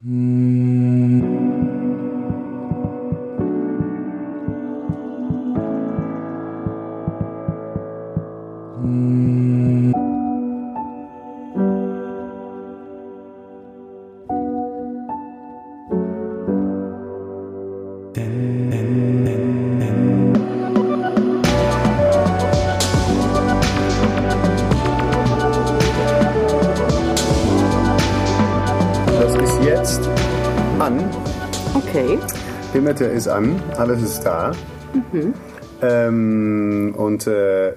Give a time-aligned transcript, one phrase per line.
[0.00, 0.08] Das
[32.78, 34.52] Himmelte ist an, alles ist da.
[35.82, 37.70] Ähm, und äh,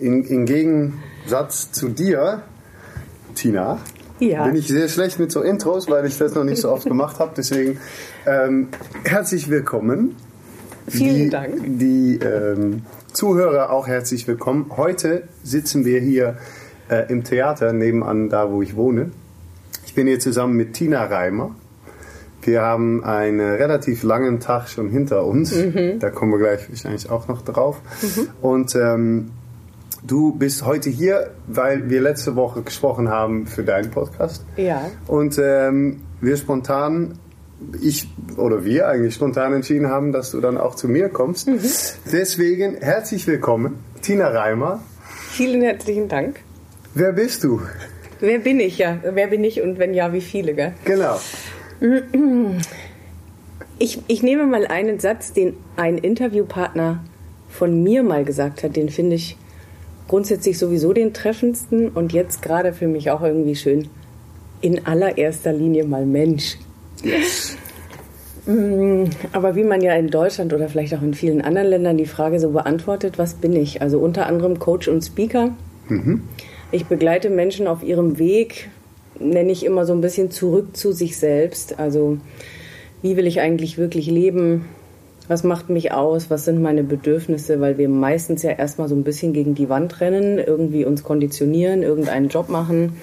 [0.00, 2.40] in, im Gegensatz zu dir,
[3.34, 3.80] Tina,
[4.20, 4.46] Ja.
[4.46, 7.18] bin ich sehr schlecht mit so Intros, weil ich das noch nicht so oft gemacht
[7.18, 7.32] habe.
[7.36, 7.78] Deswegen
[8.24, 8.68] ähm,
[9.04, 10.16] herzlich willkommen.
[10.88, 11.54] Vielen die, Dank.
[11.62, 12.80] Die ähm,
[13.12, 14.70] Zuhörer auch herzlich willkommen.
[14.74, 16.38] Heute sitzen wir hier
[16.88, 19.10] äh, im Theater nebenan, da wo ich wohne.
[19.84, 21.54] Ich bin hier zusammen mit Tina Reimer.
[22.44, 25.54] Wir haben einen relativ langen Tag schon hinter uns.
[25.54, 25.98] Mhm.
[25.98, 27.80] Da kommen wir gleich wahrscheinlich auch noch drauf.
[28.42, 29.30] Und ähm,
[30.06, 34.44] du bist heute hier, weil wir letzte Woche gesprochen haben für deinen Podcast.
[34.56, 34.90] Ja.
[35.06, 37.18] Und ähm, wir spontan,
[37.80, 41.48] ich oder wir eigentlich spontan entschieden haben, dass du dann auch zu mir kommst.
[41.48, 41.60] Mhm.
[42.12, 44.82] Deswegen herzlich willkommen, Tina Reimer.
[45.30, 46.40] Vielen herzlichen Dank.
[46.94, 47.62] Wer bist du?
[48.20, 48.98] Wer bin ich ja?
[49.02, 50.54] Wer bin ich und wenn ja, wie viele?
[50.54, 50.74] Gell?
[50.84, 51.18] Genau.
[53.78, 57.04] Ich, ich nehme mal einen Satz, den ein Interviewpartner
[57.48, 58.76] von mir mal gesagt hat.
[58.76, 59.36] Den finde ich
[60.08, 63.88] grundsätzlich sowieso den treffendsten und jetzt gerade für mich auch irgendwie schön.
[64.60, 66.56] In allererster Linie mal Mensch.
[68.46, 72.06] Mm, Aber wie man ja in Deutschland oder vielleicht auch in vielen anderen Ländern die
[72.06, 73.82] Frage so beantwortet, was bin ich?
[73.82, 75.50] Also unter anderem Coach und Speaker.
[76.70, 78.68] Ich begleite Menschen auf ihrem Weg,
[79.18, 81.78] nenne ich immer so ein bisschen zurück zu sich selbst.
[81.78, 82.18] Also
[83.02, 84.66] wie will ich eigentlich wirklich leben?
[85.28, 86.30] Was macht mich aus?
[86.30, 87.60] Was sind meine Bedürfnisse?
[87.60, 91.82] Weil wir meistens ja erstmal so ein bisschen gegen die Wand rennen, irgendwie uns konditionieren,
[91.82, 92.96] irgendeinen Job machen,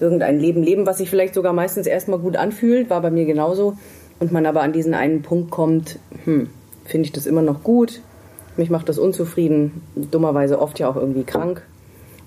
[0.00, 3.76] irgendein Leben leben, was sich vielleicht sogar meistens erstmal gut anfühlt, war bei mir genauso.
[4.20, 6.48] Und man aber an diesen einen Punkt kommt, hm,
[6.84, 8.00] finde ich das immer noch gut?
[8.56, 11.62] Mich macht das unzufrieden, dummerweise oft ja auch irgendwie krank.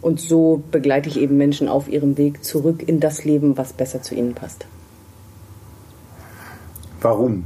[0.02, 4.02] Und so begleite ich eben Menschen auf ihrem Weg zurück in das Leben, was besser
[4.02, 4.66] zu ihnen passt.
[7.02, 7.46] Warum?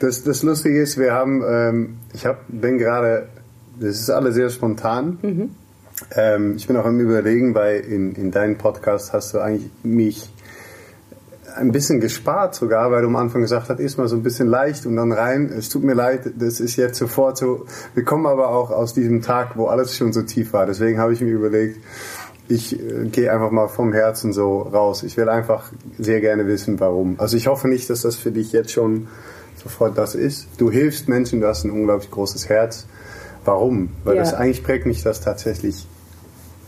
[0.00, 3.28] Das, das Lustige ist, wir haben, ähm, ich hab, bin gerade,
[3.80, 5.18] das ist alles sehr spontan.
[6.14, 10.30] Ähm, ich bin auch am Überlegen, weil in, in deinem Podcast hast du eigentlich mich
[11.56, 14.48] ein bisschen gespart sogar, weil du am Anfang gesagt hast, ist mal so ein bisschen
[14.48, 15.52] leicht und dann rein.
[15.56, 17.66] Es tut mir leid, das ist jetzt sofort so.
[17.94, 20.66] Wir kommen aber auch aus diesem Tag, wo alles schon so tief war.
[20.66, 21.78] Deswegen habe ich mir überlegt,
[22.48, 25.02] ich äh, gehe einfach mal vom Herzen so raus.
[25.02, 27.16] Ich will einfach sehr gerne wissen, warum.
[27.18, 29.08] Also ich hoffe nicht, dass das für dich jetzt schon
[29.62, 30.48] sofort das ist.
[30.58, 32.86] Du hilfst Menschen, du hast ein unglaublich großes Herz.
[33.44, 33.90] Warum?
[34.04, 34.22] Weil Ja.
[34.22, 35.86] das eigentlich prägt mich das tatsächlich,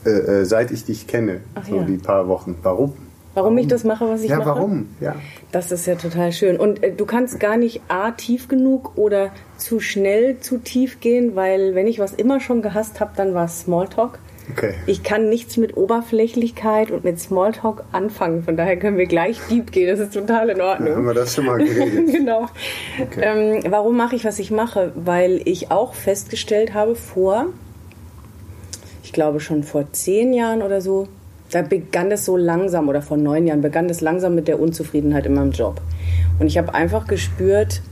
[0.05, 1.83] äh, äh, seit ich dich kenne, Ach so ja.
[1.85, 2.57] die paar Wochen.
[2.62, 2.95] Warum?
[3.35, 4.49] Warum ich das mache, was ich ja, mache?
[4.49, 4.89] warum?
[5.01, 5.15] Ja.
[5.53, 6.57] Das ist ja total schön.
[6.57, 11.37] Und äh, du kannst gar nicht A, tief genug oder zu schnell zu tief gehen,
[11.37, 14.19] weil wenn ich was immer schon gehasst habe, dann war es Smalltalk.
[14.53, 14.75] Okay.
[14.87, 18.43] Ich kann nichts mit Oberflächlichkeit und mit Smalltalk anfangen.
[18.43, 19.89] Von daher können wir gleich deep gehen.
[19.89, 20.97] Das ist total in Ordnung.
[20.97, 22.12] Haben wir das schon mal geredet?
[22.12, 22.49] genau.
[23.21, 24.93] Ähm, warum mache ich, was ich mache?
[24.97, 27.47] Weil ich auch festgestellt habe vor,
[29.05, 31.07] ich glaube schon vor zehn Jahren oder so,
[31.50, 35.27] da begann es so langsam oder vor neun Jahren begann es langsam mit der Unzufriedenheit
[35.27, 35.81] in meinem Job.
[36.38, 37.83] Und ich habe einfach gespürt,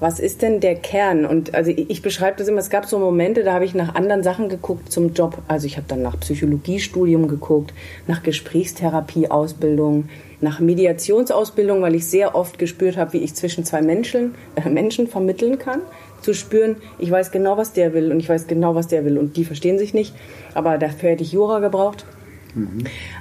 [0.00, 1.26] was ist denn der Kern?
[1.26, 4.22] Und also ich beschreibe das immer, es gab so Momente, da habe ich nach anderen
[4.22, 5.38] Sachen geguckt zum Job.
[5.46, 7.74] Also ich habe dann nach Psychologiestudium geguckt,
[8.06, 10.08] nach Gesprächstherapieausbildung,
[10.40, 15.06] nach Mediationsausbildung, weil ich sehr oft gespürt habe, wie ich zwischen zwei Menschen, äh, Menschen
[15.06, 15.80] vermitteln kann.
[16.22, 19.18] Zu spüren, ich weiß genau, was der will und ich weiß genau, was der will
[19.18, 20.14] und die verstehen sich nicht.
[20.54, 22.06] Aber dafür hätte ich Jura gebraucht.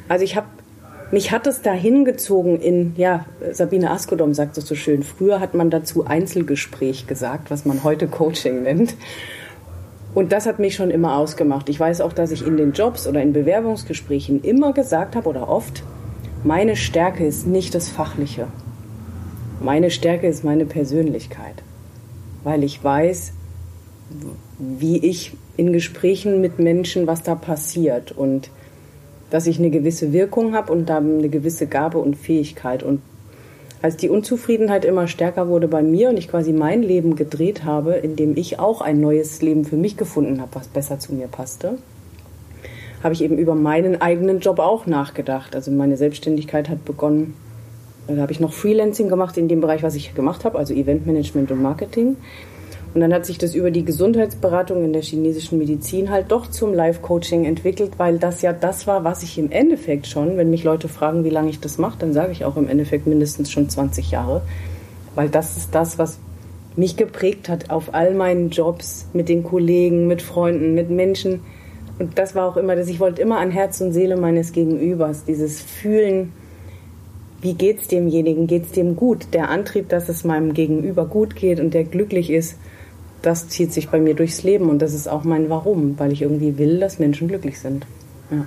[0.08, 0.48] Also ich habe
[1.12, 5.56] mich hat es dahin gezogen in, ja, Sabine Askodom sagt es so schön, früher hat
[5.56, 8.96] man dazu Einzelgespräch gesagt, was man heute Coaching nennt.
[10.14, 11.68] Und das hat mich schon immer ausgemacht.
[11.70, 15.50] Ich weiß auch, dass ich in den Jobs oder in Bewerbungsgesprächen immer gesagt habe oder
[15.50, 15.84] oft,
[16.44, 18.48] meine Stärke ist nicht das Fachliche.
[19.60, 21.64] Meine Stärke ist meine Persönlichkeit.
[22.44, 23.34] Weil ich weiß,
[24.58, 28.50] wie ich in Gesprächen mit Menschen, was da passiert und
[29.30, 32.84] dass ich eine gewisse Wirkung habe und dann eine gewisse Gabe und Fähigkeit.
[32.84, 33.02] Und
[33.82, 37.94] als die Unzufriedenheit immer stärker wurde bei mir und ich quasi mein Leben gedreht habe,
[37.94, 41.28] in dem ich auch ein neues Leben für mich gefunden habe, was besser zu mir
[41.28, 41.78] passte,
[43.04, 45.56] habe ich eben über meinen eigenen Job auch nachgedacht.
[45.56, 47.34] Also meine Selbstständigkeit hat begonnen
[48.16, 51.52] da habe ich noch Freelancing gemacht in dem Bereich, was ich gemacht habe, also Eventmanagement
[51.52, 52.18] und Marketing.
[52.94, 56.74] Und dann hat sich das über die Gesundheitsberatung in der chinesischen Medizin halt doch zum
[56.74, 60.88] Life-Coaching entwickelt, weil das ja das war, was ich im Endeffekt schon, wenn mich Leute
[60.88, 64.10] fragen, wie lange ich das mache, dann sage ich auch im Endeffekt mindestens schon 20
[64.10, 64.42] Jahre.
[65.14, 66.18] Weil das ist das, was
[66.76, 71.42] mich geprägt hat auf all meinen Jobs, mit den Kollegen, mit Freunden, mit Menschen.
[72.00, 75.26] Und das war auch immer, dass ich wollte immer an Herz und Seele meines Gegenübers,
[75.26, 76.34] dieses Fühlen,
[77.42, 81.74] wie geht's demjenigen, geht's dem gut, der Antrieb, dass es meinem Gegenüber gut geht und
[81.74, 82.58] der glücklich ist
[83.22, 86.22] das zieht sich bei mir durchs Leben und das ist auch mein Warum, weil ich
[86.22, 87.86] irgendwie will, dass Menschen glücklich sind.
[88.32, 88.46] Ja.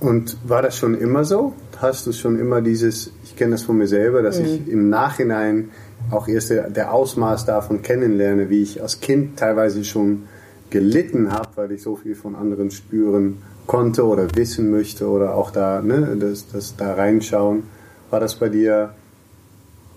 [0.00, 1.52] Und war das schon immer so?
[1.76, 4.44] Hast du schon immer dieses, ich kenne das von mir selber, dass mhm.
[4.46, 5.70] ich im Nachhinein
[6.10, 10.24] auch erst der, der, Ausmaß davon kennenlerne, wie ich als Kind teilweise schon
[10.70, 15.50] gelitten habe, weil ich so viel von anderen spüren konnte oder wissen möchte oder auch
[15.50, 17.64] da, ne, das, das da reinschauen.
[18.08, 18.94] War das bei dir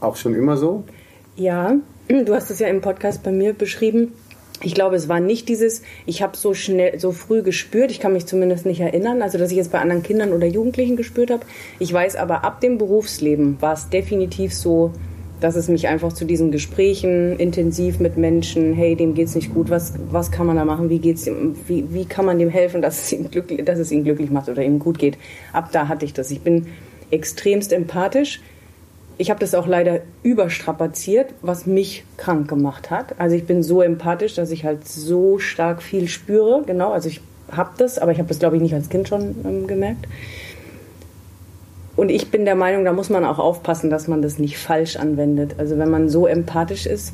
[0.02, 0.84] auch schon immer so?
[1.36, 1.76] Ja,
[2.08, 4.12] Du hast es ja im Podcast bei mir beschrieben.
[4.62, 8.14] Ich glaube, es war nicht dieses, ich habe so schnell, so früh gespürt, ich kann
[8.14, 11.46] mich zumindest nicht erinnern, also dass ich es bei anderen Kindern oder Jugendlichen gespürt habe.
[11.80, 14.92] Ich weiß aber, ab dem Berufsleben war es definitiv so,
[15.40, 19.70] dass es mich einfach zu diesen Gesprächen intensiv mit Menschen, hey, dem geht's nicht gut,
[19.70, 22.82] was, was kann man da machen, wie geht's ihm, wie, wie kann man dem helfen,
[22.82, 25.18] dass es, ihm glücklich, dass es ihn glücklich macht oder ihm gut geht.
[25.52, 26.32] Ab da hatte ich das.
[26.32, 26.68] Ich bin
[27.12, 28.40] extremst empathisch
[29.18, 33.20] ich habe das auch leider überstrapaziert, was mich krank gemacht hat.
[33.20, 36.64] Also ich bin so empathisch, dass ich halt so stark viel spüre.
[36.66, 37.22] Genau, also ich
[37.52, 40.08] habe das, aber ich habe das, glaube ich, nicht als Kind schon ähm, gemerkt.
[41.96, 44.96] Und ich bin der Meinung, da muss man auch aufpassen, dass man das nicht falsch
[44.96, 45.56] anwendet.
[45.60, 47.14] Also wenn man so empathisch ist,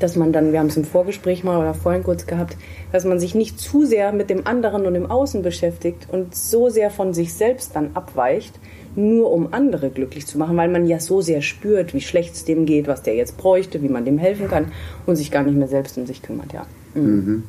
[0.00, 2.56] dass man dann, wir haben es im Vorgespräch mal oder vorhin kurz gehabt,
[2.92, 6.70] dass man sich nicht zu sehr mit dem anderen und dem Außen beschäftigt und so
[6.70, 8.54] sehr von sich selbst dann abweicht,
[8.98, 12.44] nur um andere glücklich zu machen, weil man ja so sehr spürt, wie schlecht es
[12.44, 14.72] dem geht, was der jetzt bräuchte, wie man dem helfen kann
[15.06, 16.66] und sich gar nicht mehr selbst um sich kümmert, ja.
[16.94, 17.02] Mhm.
[17.02, 17.42] Mhm.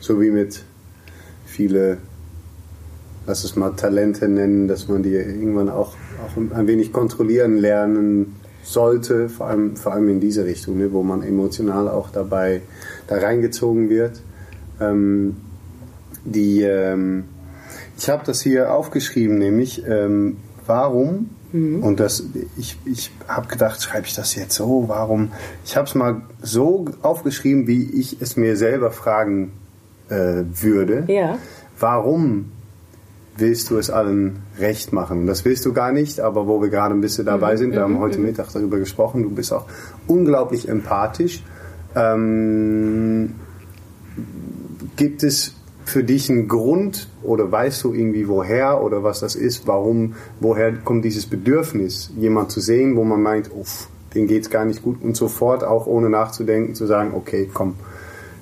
[0.00, 0.64] So wie mit
[1.46, 1.98] viele,
[3.26, 5.94] lass es mal Talente nennen, dass man die irgendwann auch,
[6.26, 11.02] auch ein wenig kontrollieren lernen sollte, vor allem, vor allem in diese Richtung, ne, wo
[11.02, 12.60] man emotional auch dabei
[13.06, 14.20] da reingezogen wird.
[14.80, 15.36] Ähm,
[16.24, 17.24] die ähm,
[17.98, 20.36] ich habe das hier aufgeschrieben, nämlich ähm,
[20.68, 21.82] warum, mhm.
[21.82, 22.22] und das,
[22.56, 25.32] ich, ich habe gedacht, schreibe ich das jetzt so, warum?
[25.64, 29.52] Ich habe es mal so aufgeschrieben, wie ich es mir selber fragen
[30.08, 31.04] äh, würde.
[31.08, 31.38] Ja.
[31.78, 32.52] Warum
[33.36, 35.26] willst du es allen recht machen?
[35.26, 37.58] Das willst du gar nicht, aber wo wir gerade ein bisschen dabei mhm.
[37.58, 38.00] sind, wir haben mhm.
[38.00, 38.26] heute mhm.
[38.26, 39.66] Mittag darüber gesprochen, du bist auch
[40.06, 41.42] unglaublich empathisch.
[41.94, 43.34] Ähm,
[44.96, 45.54] gibt es
[45.88, 50.72] für dich einen Grund oder weißt du irgendwie woher oder was das ist, warum, woher
[50.72, 55.02] kommt dieses Bedürfnis, jemand zu sehen, wo man meint, uff, den geht's gar nicht gut
[55.02, 57.74] und sofort auch ohne nachzudenken zu sagen, okay, komm,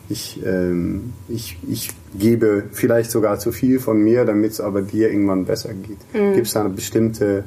[0.08, 5.10] ich, ähm, ich, ich gebe vielleicht sogar zu viel von mir, damit es aber dir
[5.10, 5.98] irgendwann besser geht.
[6.12, 6.34] Mhm.
[6.34, 7.44] Gibt es da eine bestimmte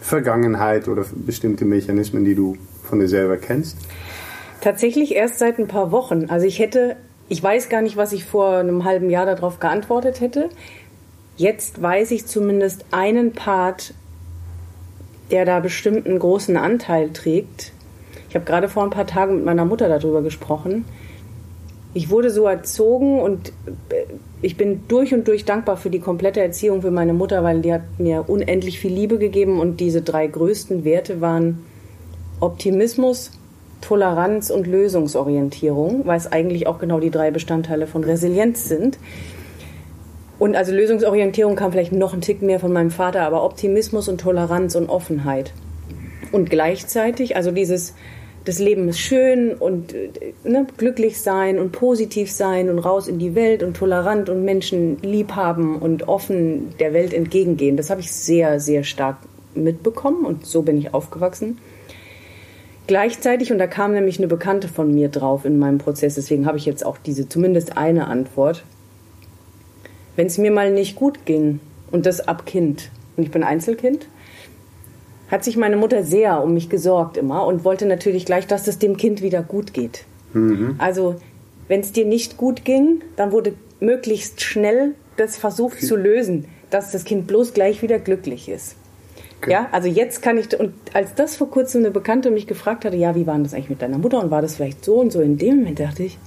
[0.00, 3.76] Vergangenheit oder bestimmte Mechanismen, die du von dir selber kennst?
[4.60, 6.26] Tatsächlich erst seit ein paar Wochen.
[6.28, 6.96] Also ich hätte
[7.30, 10.50] ich weiß gar nicht, was ich vor einem halben Jahr darauf geantwortet hätte.
[11.36, 13.94] Jetzt weiß ich zumindest einen Part,
[15.30, 17.72] der da bestimmt einen großen Anteil trägt.
[18.28, 20.84] Ich habe gerade vor ein paar Tagen mit meiner Mutter darüber gesprochen.
[21.94, 23.50] Ich wurde so erzogen und
[23.90, 24.06] äh,
[24.42, 27.72] ich bin durch und durch dankbar für die komplette Erziehung für meine Mutter, weil die
[27.72, 31.64] hat mir unendlich viel Liebe gegeben und diese drei größten Werte waren
[32.40, 33.30] Optimismus,
[33.80, 38.98] Toleranz und Lösungsorientierung, weil es eigentlich auch genau die drei Bestandteile von Resilienz sind.
[40.38, 44.20] Und also Lösungsorientierung kam vielleicht noch ein Tick mehr von meinem Vater, aber Optimismus und
[44.20, 45.52] Toleranz und Offenheit.
[46.32, 47.94] Und gleichzeitig, also dieses,
[48.44, 49.94] das Leben ist schön und
[50.44, 54.96] ne, glücklich sein und positiv sein und raus in die Welt und tolerant und Menschen
[55.02, 57.76] lieb haben und offen der Welt entgegengehen.
[57.76, 59.18] Das habe ich sehr, sehr stark
[59.54, 61.58] mitbekommen und so bin ich aufgewachsen.
[62.90, 66.58] Gleichzeitig, und da kam nämlich eine Bekannte von mir drauf in meinem Prozess, deswegen habe
[66.58, 68.64] ich jetzt auch diese zumindest eine Antwort.
[70.16, 71.60] Wenn es mir mal nicht gut ging,
[71.92, 74.08] und das ab Kind, und ich bin Einzelkind,
[75.30, 78.80] hat sich meine Mutter sehr um mich gesorgt immer und wollte natürlich gleich, dass es
[78.80, 80.04] dem Kind wieder gut geht.
[80.32, 80.74] Mhm.
[80.78, 81.14] Also,
[81.68, 86.90] wenn es dir nicht gut ging, dann wurde möglichst schnell das versucht zu lösen, dass
[86.90, 88.74] das Kind bloß gleich wieder glücklich ist.
[89.40, 89.52] Okay.
[89.52, 92.96] Ja, also jetzt kann ich, und als das vor kurzem eine Bekannte mich gefragt hatte,
[92.96, 95.22] ja, wie war das eigentlich mit deiner Mutter und war das vielleicht so und so,
[95.22, 96.18] in dem Moment dachte ich,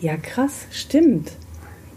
[0.00, 1.32] ja krass, stimmt.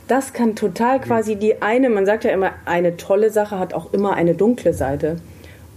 [0.09, 3.93] Das kann total quasi die eine, man sagt ja immer, eine tolle Sache hat auch
[3.93, 5.21] immer eine dunkle Seite.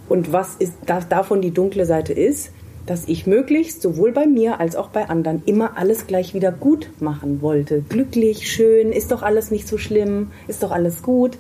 [0.09, 0.73] Und was ist,
[1.09, 2.51] davon die dunkle Seite ist,
[2.87, 6.91] dass ich möglichst sowohl bei mir als auch bei anderen immer alles gleich wieder gut
[6.99, 7.83] machen wollte.
[7.89, 11.39] Glücklich, schön, ist doch alles nicht so schlimm, ist doch alles gut.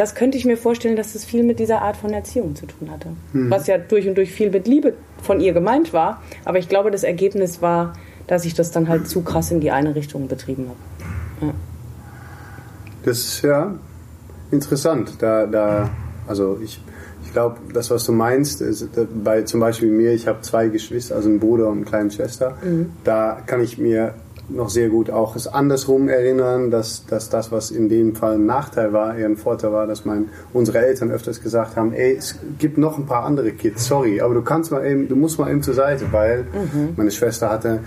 [0.00, 2.90] Das könnte ich mir vorstellen, dass das viel mit dieser Art von Erziehung zu tun
[2.90, 3.08] hatte.
[3.32, 3.50] Hm.
[3.50, 6.22] Was ja durch und durch viel mit Liebe von ihr gemeint war.
[6.46, 7.92] Aber ich glaube, das Ergebnis war,
[8.26, 11.48] dass ich das dann halt zu krass in die eine Richtung betrieben habe.
[11.48, 11.54] Ja.
[13.02, 13.74] Das ist ja
[14.50, 15.16] interessant.
[15.18, 15.90] Da, da,
[16.26, 16.80] also ich
[17.22, 18.88] ich glaube, das, was du meinst, ist,
[19.22, 22.56] bei zum Beispiel mir, ich habe zwei Geschwister, also einen Bruder und eine kleine Schwester,
[22.60, 22.90] mhm.
[23.04, 24.14] da kann ich mir
[24.52, 28.46] noch sehr gut auch es andersrum erinnern, dass, dass das, was in dem Fall ein
[28.46, 32.36] Nachteil war, eher ein Vorteil war, dass mein, unsere Eltern öfters gesagt haben, ey, es
[32.58, 35.50] gibt noch ein paar andere Kids, sorry, aber du kannst mal eben, du musst mal
[35.50, 36.94] eben zur Seite, weil mhm.
[36.96, 37.80] meine Schwester hatte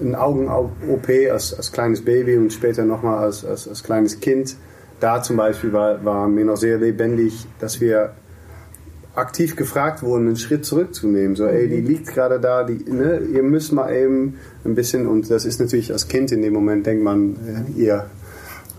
[0.00, 4.56] ein Augen-OP als, als kleines Baby und später nochmal als, als, als kleines Kind.
[5.00, 8.12] Da zum Beispiel war, war mir noch sehr lebendig, dass wir
[9.14, 11.36] aktiv gefragt wurden, einen Schritt zurückzunehmen.
[11.36, 11.86] So, ey, die mhm.
[11.86, 15.92] liegt gerade da, die, ne, ihr müsst mal eben ein bisschen, und das ist natürlich
[15.92, 17.36] als Kind in dem Moment, denkt man,
[17.76, 18.06] ihr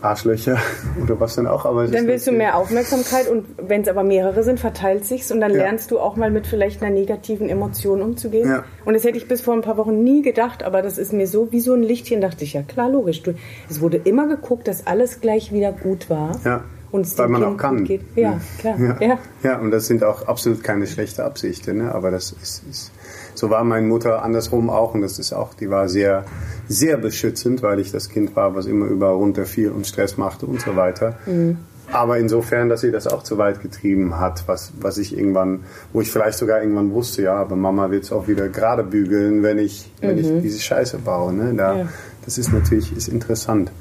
[0.04, 0.58] Arschlöcher
[1.04, 1.66] oder was dann auch.
[1.66, 5.40] Aber dann willst du mehr Aufmerksamkeit und wenn es aber mehrere sind, verteilt sich's und
[5.40, 5.60] dann ja.
[5.60, 8.50] lernst du auch mal mit vielleicht einer negativen Emotion umzugehen.
[8.50, 8.63] Ja.
[8.86, 11.28] Und das hätte ich bis vor ein paar Wochen nie gedacht, aber das ist mir
[11.28, 13.24] so wie so ein Lichtchen, dachte ich, ja klar, logisch.
[13.24, 13.34] Du,
[13.70, 16.40] es wurde immer geguckt, dass alles gleich wieder gut war.
[16.44, 16.63] Ja
[16.94, 17.86] und Weil man auch kann.
[17.86, 18.04] Geht.
[18.16, 18.80] Ja, klar.
[18.80, 18.98] Ja.
[19.02, 19.20] Ja.
[19.42, 21.94] ja, und das sind auch absolut keine schlechte Absichten, ne?
[21.94, 22.92] aber das ist, ist,
[23.34, 26.24] so war meine Mutter andersrum auch und das ist auch, die war sehr,
[26.68, 30.46] sehr beschützend, weil ich das Kind war, was immer über runter fiel und Stress machte
[30.46, 31.18] und so weiter.
[31.26, 31.58] Mhm.
[31.92, 35.62] Aber insofern, dass sie das auch zu weit getrieben hat, was, was ich irgendwann,
[35.94, 39.42] wo ich vielleicht sogar irgendwann wusste, ja, aber Mama wird es auch wieder gerade bügeln,
[39.42, 40.08] wenn ich, mhm.
[40.08, 40.42] wenn ich mhm.
[40.44, 41.34] diese Scheiße baue.
[41.34, 41.56] Ne?
[41.56, 41.88] Da, ja.
[42.24, 43.72] Das ist natürlich ist interessant.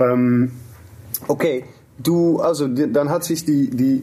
[0.00, 0.52] Ähm,
[1.28, 1.64] okay,
[2.02, 4.02] Du, also dann hat sich die, die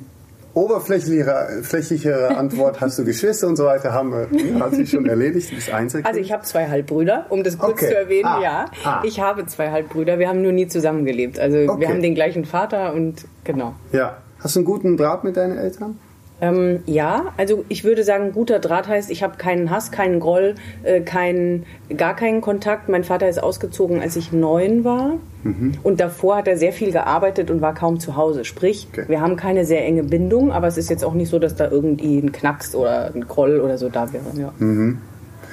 [0.53, 4.13] oberflächlichere Antwort, hast du Geschwister und so weiter, haben,
[4.59, 6.07] hat sich schon erledigt, das Einzelkind?
[6.07, 7.87] Also ich habe zwei Halbbrüder, um das kurz okay.
[7.87, 8.41] zu erwähnen, ah.
[8.41, 8.65] ja.
[8.83, 9.01] Ah.
[9.03, 11.39] Ich habe zwei Halbbrüder, wir haben nur nie zusammengelebt.
[11.39, 11.81] Also okay.
[11.81, 13.75] wir haben den gleichen Vater und genau.
[13.91, 14.17] Ja.
[14.39, 15.99] Hast du einen guten Draht mit deinen Eltern?
[16.41, 20.55] Ähm, ja, also ich würde sagen, guter Draht heißt, ich habe keinen Hass, keinen Groll,
[20.83, 21.65] äh, keinen,
[21.95, 22.87] gar keinen Kontakt.
[22.87, 25.17] Mein Vater ist ausgezogen, als ich neun war.
[25.43, 25.73] Mhm.
[25.83, 28.45] Und davor hat er sehr viel gearbeitet und war kaum zu Hause.
[28.45, 29.05] Sprich, okay.
[29.07, 31.69] wir haben keine sehr enge Bindung, aber es ist jetzt auch nicht so, dass da
[31.69, 34.25] irgendwie ein Knacks oder ein Groll oder so da wäre.
[34.35, 34.53] Ja.
[34.59, 34.99] Mhm.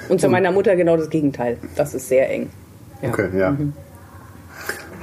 [0.09, 1.57] Und zu meiner Mutter genau das Gegenteil.
[1.75, 2.49] Das ist sehr eng.
[3.01, 3.09] Ja.
[3.09, 3.51] Okay, ja.
[3.51, 3.73] Mhm.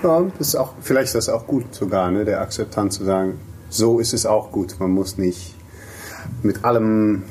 [0.02, 3.38] Ja, das ist auch, vielleicht ist das auch gut sogar, ne, der Akzeptanz zu sagen,
[3.70, 4.76] so ist es auch gut.
[4.78, 5.53] Man muss nicht
[6.42, 7.22] mit allem,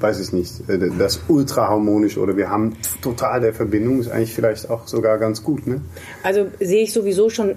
[0.00, 4.34] weiß ich nicht, äh, das ultra harmonisch oder wir haben total der Verbindung, ist eigentlich
[4.34, 5.66] vielleicht auch sogar ganz gut.
[5.66, 5.80] Ne?
[6.22, 7.56] Also sehe ich sowieso schon,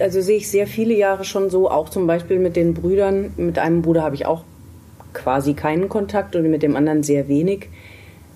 [0.00, 3.32] also sehe ich sehr viele Jahre schon so, auch zum Beispiel mit den Brüdern.
[3.36, 4.44] Mit einem Bruder habe ich auch
[5.12, 7.68] quasi keinen Kontakt und mit dem anderen sehr wenig.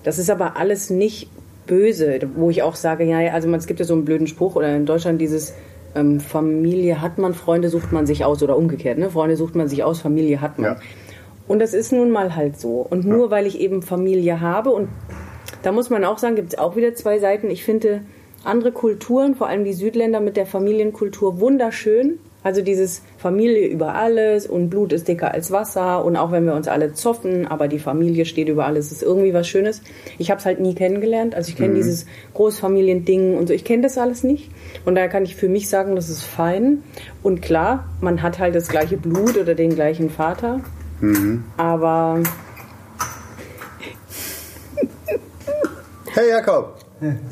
[0.03, 1.29] Das ist aber alles nicht
[1.67, 4.75] böse, wo ich auch sage, ja, also es gibt ja so einen blöden Spruch oder
[4.75, 5.53] in Deutschland dieses
[5.95, 9.09] ähm, Familie hat man, Freunde sucht man sich aus oder umgekehrt, ne?
[9.09, 10.73] Freunde sucht man sich aus, Familie hat man.
[10.73, 10.79] Ja.
[11.51, 12.87] Und das ist nun mal halt so.
[12.89, 13.31] Und nur ja.
[13.31, 14.87] weil ich eben Familie habe, und
[15.63, 17.49] da muss man auch sagen, gibt es auch wieder zwei Seiten.
[17.49, 18.03] Ich finde
[18.45, 22.19] andere Kulturen, vor allem die Südländer mit der Familienkultur, wunderschön.
[22.41, 26.55] Also dieses Familie über alles und Blut ist dicker als Wasser und auch wenn wir
[26.55, 29.81] uns alle zoffen, aber die Familie steht über alles, ist irgendwie was Schönes.
[30.19, 31.35] Ich habe es halt nie kennengelernt.
[31.35, 31.75] Also ich kenne mhm.
[31.75, 33.53] dieses Großfamiliending und so.
[33.53, 34.49] Ich kenne das alles nicht.
[34.85, 36.81] Und daher kann ich für mich sagen, das ist fein.
[37.21, 40.61] Und klar, man hat halt das gleiche Blut oder den gleichen Vater.
[41.01, 41.43] Mhm.
[41.57, 42.19] Aber.
[46.13, 46.77] Hey Jakob!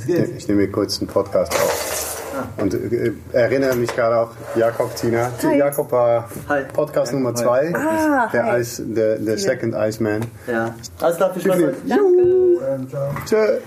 [0.08, 2.24] Ja, ich nehme hier kurz einen Podcast auf.
[2.36, 2.62] Ah.
[2.62, 5.32] Und äh, erinnere mich gerade auch, Jakob, Tina.
[5.44, 5.58] Hi.
[5.58, 6.64] Jakob war hi.
[6.74, 7.76] Podcast Nummer 2.
[7.76, 10.22] Ah, der, Ice, der, der Second Iceman.
[10.48, 10.74] Ja.
[11.00, 11.58] Alles klar, viel Spaß.
[11.86, 12.88] Danke.
[13.26, 13.60] Tschö.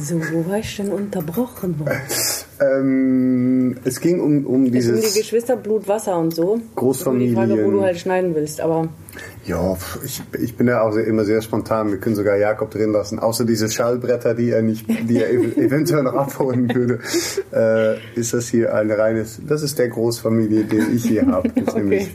[0.00, 2.02] So, wo war ich denn unterbrochen worden?
[2.60, 4.98] Ähm, es ging um, um dieses...
[4.98, 6.60] Es um die Geschwister, Blut, Wasser und so.
[6.76, 7.30] Großfamilien.
[7.30, 8.88] Die Frage, wo du halt schneiden willst, aber...
[9.46, 11.90] Ja, ich, ich bin ja auch immer sehr spontan.
[11.90, 13.18] Wir können sogar Jakob drin lassen.
[13.18, 17.00] Außer diese Schallbretter, die er nicht, die er eventuell noch abholen würde,
[17.52, 19.40] äh, ist das hier ein reines...
[19.46, 21.50] Das ist der Großfamilie, den ich hier habe.
[21.70, 22.08] Okay.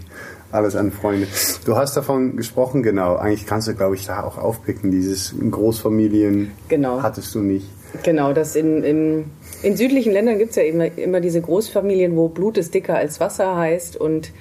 [0.51, 1.27] alles an Freunde.
[1.65, 3.15] Du hast davon gesprochen, genau.
[3.15, 4.91] Eigentlich kannst du, glaube ich, da auch aufpicken.
[4.91, 7.01] Dieses Großfamilien genau.
[7.01, 7.67] hattest du nicht.
[8.03, 9.25] Genau, das in, in,
[9.65, 13.19] in südlichen Ländern gibt es ja immer, immer diese Großfamilien, wo Blut ist dicker als
[13.19, 13.97] Wasser heißt.
[13.97, 14.31] Und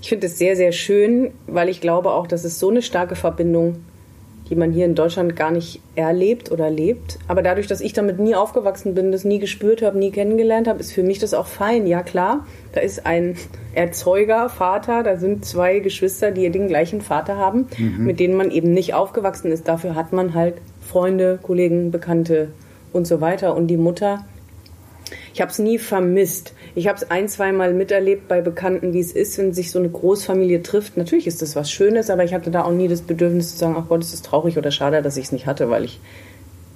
[0.00, 3.16] ich finde es sehr, sehr schön, weil ich glaube auch, dass es so eine starke
[3.16, 3.76] Verbindung
[4.50, 7.18] die man hier in Deutschland gar nicht erlebt oder lebt.
[7.28, 10.80] Aber dadurch, dass ich damit nie aufgewachsen bin, das nie gespürt habe, nie kennengelernt habe,
[10.80, 11.86] ist für mich das auch fein.
[11.86, 13.36] Ja klar, da ist ein
[13.74, 18.04] Erzeuger, Vater, da sind zwei Geschwister, die den gleichen Vater haben, mhm.
[18.04, 19.66] mit denen man eben nicht aufgewachsen ist.
[19.66, 22.48] Dafür hat man halt Freunde, Kollegen, Bekannte
[22.92, 23.56] und so weiter.
[23.56, 24.26] Und die Mutter,
[25.32, 26.54] ich habe es nie vermisst.
[26.74, 29.88] Ich habe es ein, zweimal miterlebt bei Bekannten, wie es ist, wenn sich so eine
[29.88, 30.96] Großfamilie trifft.
[30.96, 33.76] Natürlich ist das was Schönes, aber ich hatte da auch nie das Bedürfnis zu sagen,
[33.78, 36.00] ach Gott, ist das traurig oder schade, dass ich es nicht hatte, weil ich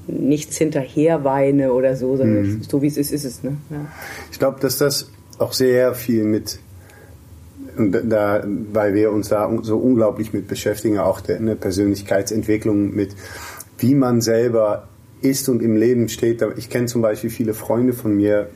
[0.06, 2.62] nichts hinterher weine oder so, sondern mhm.
[2.62, 3.42] so wie es ist, ist es.
[3.42, 3.56] Ne?
[3.70, 3.86] Ja.
[4.32, 6.58] Ich glaube, dass das auch sehr viel mit
[7.76, 8.42] da,
[8.72, 13.14] weil wir uns da so unglaublich mit beschäftigen, auch der eine Persönlichkeitsentwicklung mit,
[13.78, 14.88] wie man selber
[15.20, 16.44] ist und im Leben steht.
[16.56, 18.48] Ich kenne zum Beispiel viele Freunde von mir,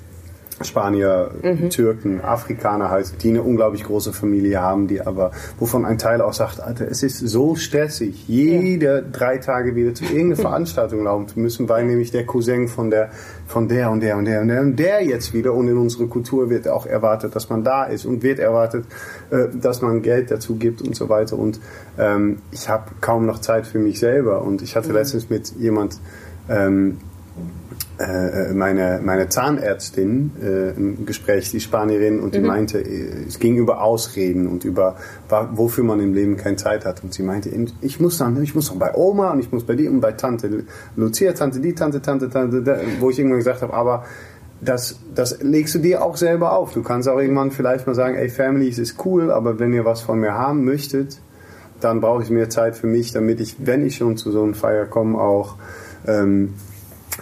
[0.64, 1.71] Spanier, mhm.
[1.71, 6.33] Türken, Afrikaner halt, die eine unglaublich große Familie haben, die aber, wovon ein Teil auch
[6.33, 9.00] sagt, Alter, es ist so stressig, jede ja.
[9.00, 13.11] drei Tage wieder zu irgendeiner Veranstaltung laufen zu müssen, weil nämlich der Cousin von der,
[13.47, 16.07] von der und der und der und der und der jetzt wieder und in unserer
[16.07, 18.85] Kultur wird auch erwartet, dass man da ist und wird erwartet,
[19.31, 21.61] äh, dass man Geld dazu gibt und so weiter und
[21.99, 24.95] ähm, ich habe kaum noch Zeit für mich selber und ich hatte mhm.
[24.95, 25.99] letztens mit jemand
[26.49, 26.99] ähm,
[27.99, 32.47] äh, meine, meine Zahnärztin äh, im Gespräch, die Spanierin, und die mhm.
[32.47, 34.97] meinte, äh, es ging über Ausreden und über
[35.53, 37.05] wofür man im Leben keine Zeit hat.
[37.05, 39.75] Und sie meinte, ich muss dann, ich muss noch bei Oma und ich muss bei
[39.75, 40.65] dir und bei Tante
[40.97, 44.05] Lucia, Tante die, Tante, Tante, Tante, wo ich irgendwann gesagt habe, aber
[44.61, 46.73] das, das legst du dir auch selber auf.
[46.73, 49.85] Du kannst auch irgendwann vielleicht mal sagen, ey, Family, es ist cool, aber wenn ihr
[49.85, 51.21] was von mir haben möchtet,
[51.81, 54.55] dann brauche ich mehr Zeit für mich, damit ich, wenn ich schon zu so einem
[54.55, 55.57] Feier komme, auch
[56.06, 56.54] ähm,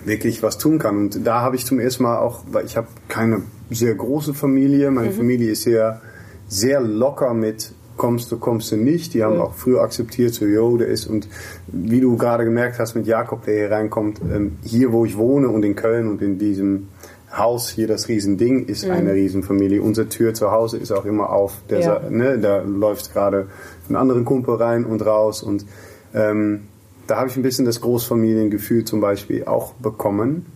[0.04, 0.96] wirklich was tun kann.
[0.96, 4.90] Und da habe ich zum ersten Mal auch, weil ich habe keine sehr große Familie,
[4.90, 5.14] meine mhm.
[5.14, 6.00] Familie ist sehr,
[6.49, 9.12] sehr locker mit kommst du, kommst du nicht.
[9.12, 9.42] Die haben mhm.
[9.42, 11.28] auch früher akzeptiert, so, yo, der ist, und
[11.66, 15.50] wie du gerade gemerkt hast mit Jakob, der hier reinkommt, ähm, hier wo ich wohne
[15.50, 16.88] und in Köln und in diesem
[17.30, 18.92] Haus hier, das Riesending, ist mhm.
[18.92, 19.82] eine Riesenfamilie.
[19.82, 21.58] Unsere Tür zu Hause ist auch immer auf.
[21.68, 22.00] Der, ja.
[22.08, 23.49] ne, da läuft gerade
[23.90, 25.66] ein anderer Kumpel rein und raus und
[26.14, 26.62] ähm,
[27.11, 30.47] da habe ich ein bisschen das Großfamiliengefühl zum Beispiel auch bekommen.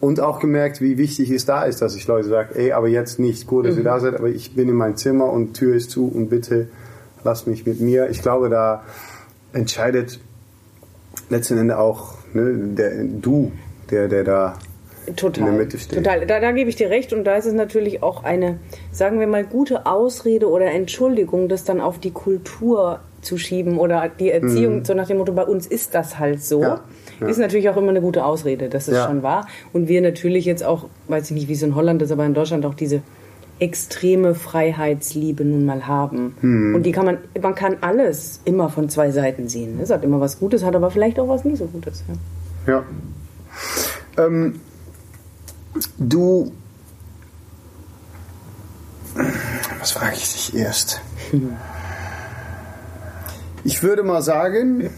[0.00, 3.18] Und auch gemerkt, wie wichtig es da ist, dass ich Leute sage, ey, aber jetzt
[3.18, 3.80] nicht, cool, dass mhm.
[3.80, 6.68] ihr da seid, aber ich bin in mein Zimmer und Tür ist zu und bitte
[7.22, 8.10] lass mich mit mir.
[8.10, 8.84] Ich glaube, da
[9.52, 10.20] entscheidet
[11.30, 13.52] letzten Endes auch ne, der, du,
[13.90, 14.58] der, der da
[15.16, 15.40] Total.
[15.40, 15.98] in der Mitte steht.
[15.98, 16.26] Total.
[16.26, 18.58] Da, da gebe ich dir recht und da ist es natürlich auch eine,
[18.90, 24.08] sagen wir mal, gute Ausrede oder Entschuldigung, das dann auf die Kultur zu schieben oder
[24.08, 24.84] die Erziehung, mhm.
[24.84, 26.80] so nach dem Motto, bei uns ist das halt so, ja,
[27.20, 27.26] ja.
[27.26, 29.06] ist natürlich auch immer eine gute Ausrede, das ist ja.
[29.06, 29.46] schon wahr.
[29.72, 32.34] Und wir natürlich jetzt auch, weiß ich nicht, wie es in Holland ist, aber in
[32.34, 33.02] Deutschland auch diese
[33.58, 36.34] extreme Freiheitsliebe nun mal haben.
[36.40, 36.74] Mhm.
[36.74, 39.78] Und die kann man, man kann alles immer von zwei Seiten sehen.
[39.80, 42.02] Es hat immer was Gutes, hat aber vielleicht auch was nicht so Gutes.
[42.66, 42.82] Ja.
[44.18, 44.60] Ähm,
[45.98, 46.52] du,
[49.78, 51.00] was frage ich dich erst?
[53.64, 53.70] Mhm.
[53.70, 54.90] Ich würde mal sagen,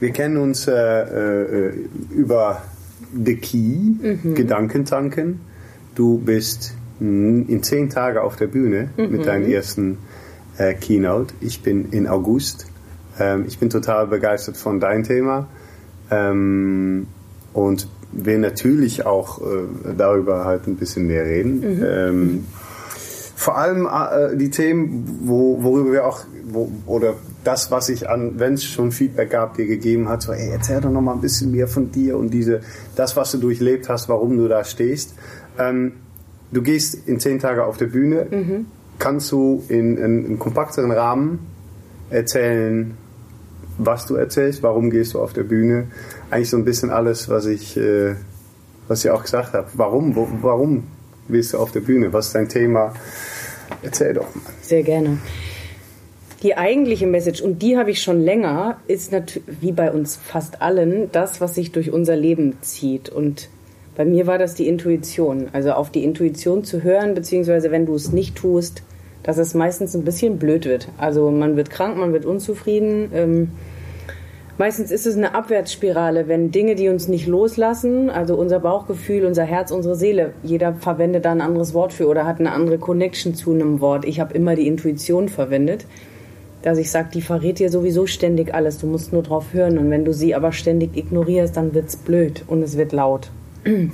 [0.00, 1.72] wir kennen uns äh, äh,
[2.10, 2.62] über
[3.12, 4.34] The Key, mhm.
[4.34, 5.40] Gedankentanken.
[5.94, 9.10] Du bist in zehn Tagen auf der Bühne mhm.
[9.10, 9.98] mit deinem ersten
[10.56, 11.34] äh, Keynote.
[11.40, 12.66] Ich bin in August.
[13.18, 15.48] Ähm, ich bin total begeistert von deinem Thema
[16.10, 17.06] ähm,
[17.52, 21.60] und will natürlich auch äh, darüber halt ein bisschen mehr reden.
[21.60, 21.84] Mhm.
[21.84, 22.46] Ähm,
[23.34, 28.38] vor allem äh, die Themen, wo, worüber wir auch, wo, oder das, was ich an,
[28.38, 31.20] wenn es schon Feedback gab, dir gegeben hat, so, ey, erzähl doch noch mal ein
[31.20, 32.60] bisschen mehr von dir und diese,
[32.96, 35.14] das, was du durchlebt hast, warum du da stehst.
[35.58, 35.92] Ähm,
[36.52, 38.66] du gehst in zehn Tage auf der Bühne, mhm.
[38.98, 41.40] kannst du in, in, in einem kompakteren Rahmen
[42.10, 42.96] erzählen,
[43.78, 45.88] was du erzählst, warum gehst du auf der Bühne,
[46.30, 48.14] eigentlich so ein bisschen alles, was ich, äh,
[48.88, 49.68] was ich auch gesagt habe.
[49.74, 50.84] Warum, wo, warum
[51.28, 52.12] bist du auf der Bühne?
[52.12, 52.92] Was ist dein Thema?
[53.82, 54.42] Erzähl doch mal.
[54.60, 55.18] Sehr gerne.
[56.42, 60.60] Die eigentliche Message, und die habe ich schon länger, ist natürlich, wie bei uns fast
[60.60, 63.10] allen, das, was sich durch unser Leben zieht.
[63.10, 63.48] Und
[63.94, 65.48] bei mir war das die Intuition.
[65.52, 68.82] Also auf die Intuition zu hören, beziehungsweise wenn du es nicht tust,
[69.22, 70.88] dass es meistens ein bisschen blöd wird.
[70.98, 73.12] Also man wird krank, man wird unzufrieden.
[73.14, 73.52] Ähm,
[74.58, 79.44] meistens ist es eine Abwärtsspirale, wenn Dinge, die uns nicht loslassen, also unser Bauchgefühl, unser
[79.44, 83.36] Herz, unsere Seele, jeder verwendet da ein anderes Wort für oder hat eine andere Connection
[83.36, 84.04] zu einem Wort.
[84.04, 85.86] Ich habe immer die Intuition verwendet
[86.62, 89.90] dass ich sage, die verrät dir sowieso ständig alles, du musst nur drauf hören und
[89.90, 93.30] wenn du sie aber ständig ignorierst, dann wird's blöd und es wird laut.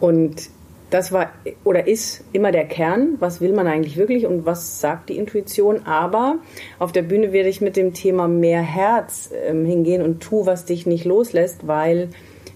[0.00, 0.50] Und
[0.90, 1.30] das war
[1.64, 3.16] oder ist immer der Kern.
[3.18, 5.86] Was will man eigentlich wirklich und was sagt die Intuition?
[5.86, 6.38] Aber
[6.78, 10.64] auf der Bühne werde ich mit dem Thema mehr Herz ähm, hingehen und tu, was
[10.64, 12.08] dich nicht loslässt, weil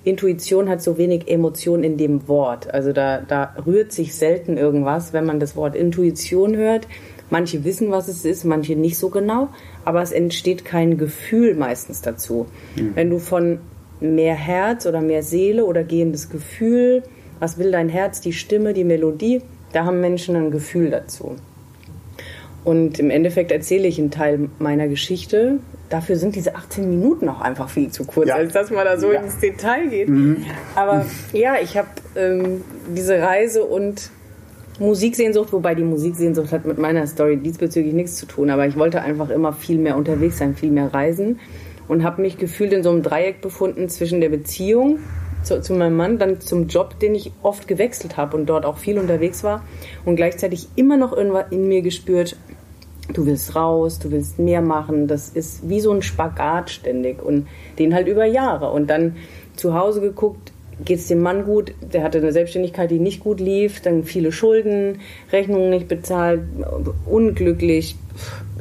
[0.04, 2.72] Intuition hat so wenig Emotion in dem Wort.
[2.72, 6.88] Also da, da rührt sich selten irgendwas, wenn man das Wort Intuition hört.
[7.32, 9.48] Manche wissen, was es ist, manche nicht so genau,
[9.84, 12.46] aber es entsteht kein Gefühl meistens dazu.
[12.76, 12.92] Mhm.
[12.94, 13.58] Wenn du von
[14.00, 17.02] mehr Herz oder mehr Seele oder gehendes Gefühl
[17.42, 19.42] was will dein Herz, die Stimme, die Melodie?
[19.72, 21.34] Da haben Menschen ein Gefühl dazu.
[22.62, 25.58] Und im Endeffekt erzähle ich einen Teil meiner Geschichte.
[25.88, 28.36] Dafür sind diese 18 Minuten auch einfach viel zu kurz, ja.
[28.36, 29.20] als dass man da so ja.
[29.20, 30.08] ins Detail geht.
[30.08, 30.44] Mhm.
[30.76, 32.62] Aber ja, ich habe ähm,
[32.94, 34.10] diese Reise und
[34.82, 38.50] Musiksehnsucht, wobei die Musiksehnsucht hat mit meiner Story diesbezüglich nichts zu tun.
[38.50, 41.40] Aber ich wollte einfach immer viel mehr unterwegs sein, viel mehr reisen
[41.88, 44.98] und habe mich gefühlt in so einem Dreieck befunden zwischen der Beziehung,
[45.42, 48.78] zu, zu meinem Mann, dann zum Job, den ich oft gewechselt habe und dort auch
[48.78, 49.64] viel unterwegs war
[50.04, 52.36] und gleichzeitig immer noch irgendwas in mir gespürt,
[53.12, 55.08] du willst raus, du willst mehr machen.
[55.08, 58.70] Das ist wie so ein Spagat ständig und den halt über Jahre.
[58.70, 59.16] Und dann
[59.56, 60.51] zu Hause geguckt,
[60.84, 61.72] geht es dem Mann gut?
[61.80, 65.00] Der hatte eine Selbstständigkeit, die nicht gut lief, dann viele Schulden,
[65.32, 66.42] Rechnungen nicht bezahlt,
[67.06, 67.96] unglücklich,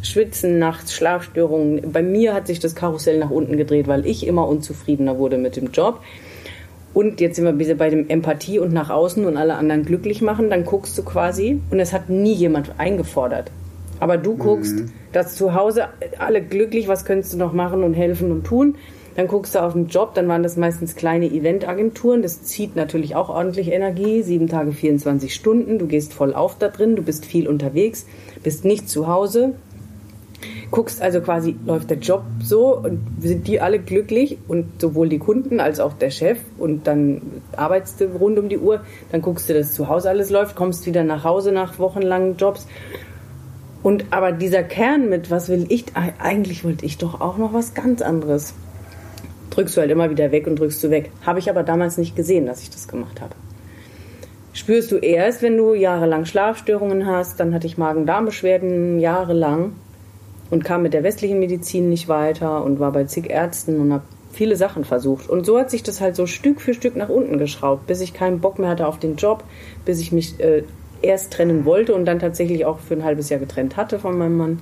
[0.01, 1.91] Schwitzen nachts, Schlafstörungen.
[1.91, 5.55] Bei mir hat sich das Karussell nach unten gedreht, weil ich immer unzufriedener wurde mit
[5.55, 6.01] dem Job.
[6.93, 10.21] Und jetzt sind wir wieder bei dem Empathie und nach außen und alle anderen glücklich
[10.21, 10.49] machen.
[10.49, 13.51] Dann guckst du quasi und es hat nie jemand eingefordert.
[13.99, 14.91] Aber du guckst, mhm.
[15.13, 15.85] dass zu Hause
[16.17, 18.75] alle glücklich, was könntest du noch machen und helfen und tun.
[19.15, 22.21] Dann guckst du auf den Job, dann waren das meistens kleine Eventagenturen.
[22.21, 24.23] Das zieht natürlich auch ordentlich Energie.
[24.23, 25.79] Sieben Tage, 24 Stunden.
[25.79, 28.05] Du gehst voll auf da drin, du bist viel unterwegs,
[28.43, 29.53] bist nicht zu Hause
[30.71, 35.19] guckst also quasi, läuft der Job so und sind die alle glücklich und sowohl die
[35.19, 37.21] Kunden als auch der Chef und dann
[37.55, 40.85] arbeitest du rund um die Uhr, dann guckst du, dass zu Hause alles läuft, kommst
[40.85, 42.67] wieder nach Hause nach wochenlangen Jobs.
[43.83, 47.73] Und aber dieser Kern mit, was will ich, eigentlich wollte ich doch auch noch was
[47.73, 48.53] ganz anderes.
[49.51, 51.11] Drückst du halt immer wieder weg und drückst du weg.
[51.25, 53.35] Habe ich aber damals nicht gesehen, dass ich das gemacht habe
[54.53, 57.39] spürst du erst, wenn du jahrelang Schlafstörungen hast.
[57.39, 59.73] Dann hatte ich Magen-Darm-Beschwerden jahrelang
[60.49, 64.03] und kam mit der westlichen Medizin nicht weiter und war bei zig Ärzten und habe
[64.31, 65.29] viele Sachen versucht.
[65.29, 68.13] Und so hat sich das halt so Stück für Stück nach unten geschraubt, bis ich
[68.13, 69.43] keinen Bock mehr hatte auf den Job,
[69.85, 70.63] bis ich mich äh,
[71.01, 74.37] erst trennen wollte und dann tatsächlich auch für ein halbes Jahr getrennt hatte von meinem
[74.37, 74.59] Mann.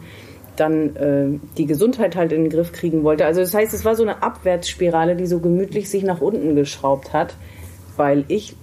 [0.59, 3.25] Dann äh, die Gesundheit halt in den Griff kriegen wollte.
[3.25, 7.13] Also das heißt, es war so eine Abwärtsspirale, die so gemütlich sich nach unten geschraubt
[7.13, 7.35] hat,
[7.97, 8.55] weil ich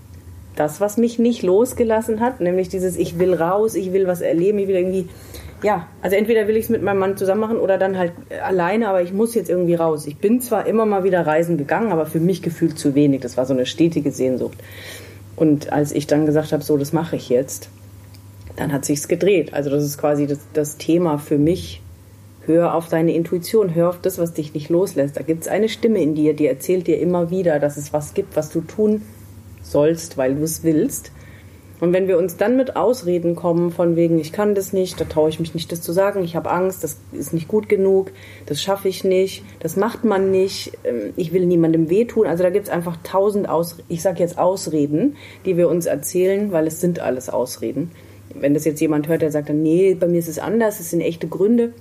[0.57, 4.59] das, was mich nicht losgelassen hat, nämlich dieses Ich will raus, ich will was erleben,
[4.59, 5.09] ich will irgendwie
[5.63, 8.89] ja, also entweder will ich es mit meinem Mann zusammen machen oder dann halt alleine,
[8.89, 10.07] aber ich muss jetzt irgendwie raus.
[10.07, 13.23] Ich bin zwar immer mal wieder reisen gegangen, aber für mich gefühlt zu wenig.
[13.23, 14.59] Das war so eine stetige Sehnsucht.
[15.35, 17.69] Und als ich dann gesagt habe, so, das mache ich jetzt,
[18.57, 19.55] dann hat sich's gedreht.
[19.55, 21.83] Also das ist quasi das, das Thema für mich.
[22.47, 25.17] Hör auf deine Intuition, hör auf das, was dich nicht loslässt.
[25.17, 28.15] Da gibt es eine Stimme in dir, die erzählt dir immer wieder, dass es was
[28.15, 29.03] gibt, was du tun
[29.63, 31.11] sollst, weil du es willst.
[31.81, 35.05] Und wenn wir uns dann mit Ausreden kommen, von wegen, ich kann das nicht, da
[35.05, 38.13] traue ich mich nicht, das zu sagen, ich habe Angst, das ist nicht gut genug,
[38.47, 42.27] das schaffe ich nicht, das macht man nicht, ähm, ich will niemandem wehtun.
[42.27, 46.53] Also da gibt es einfach tausend Aus, ich sage jetzt Ausreden, die wir uns erzählen,
[46.53, 47.91] weil es sind alles Ausreden.
[48.33, 50.91] Wenn das jetzt jemand hört, der sagt dann, nee, bei mir ist es anders, es
[50.91, 51.73] sind echte Gründe.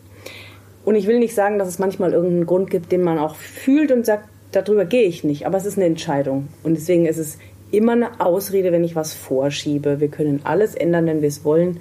[0.86, 3.91] Und ich will nicht sagen, dass es manchmal irgendeinen Grund gibt, den man auch fühlt
[3.91, 6.48] und sagt, darüber gehe ich nicht, aber es ist eine Entscheidung.
[6.63, 7.38] Und deswegen ist es
[7.71, 10.00] immer eine Ausrede, wenn ich was vorschiebe.
[10.00, 11.80] Wir können alles ändern, wenn wir es wollen.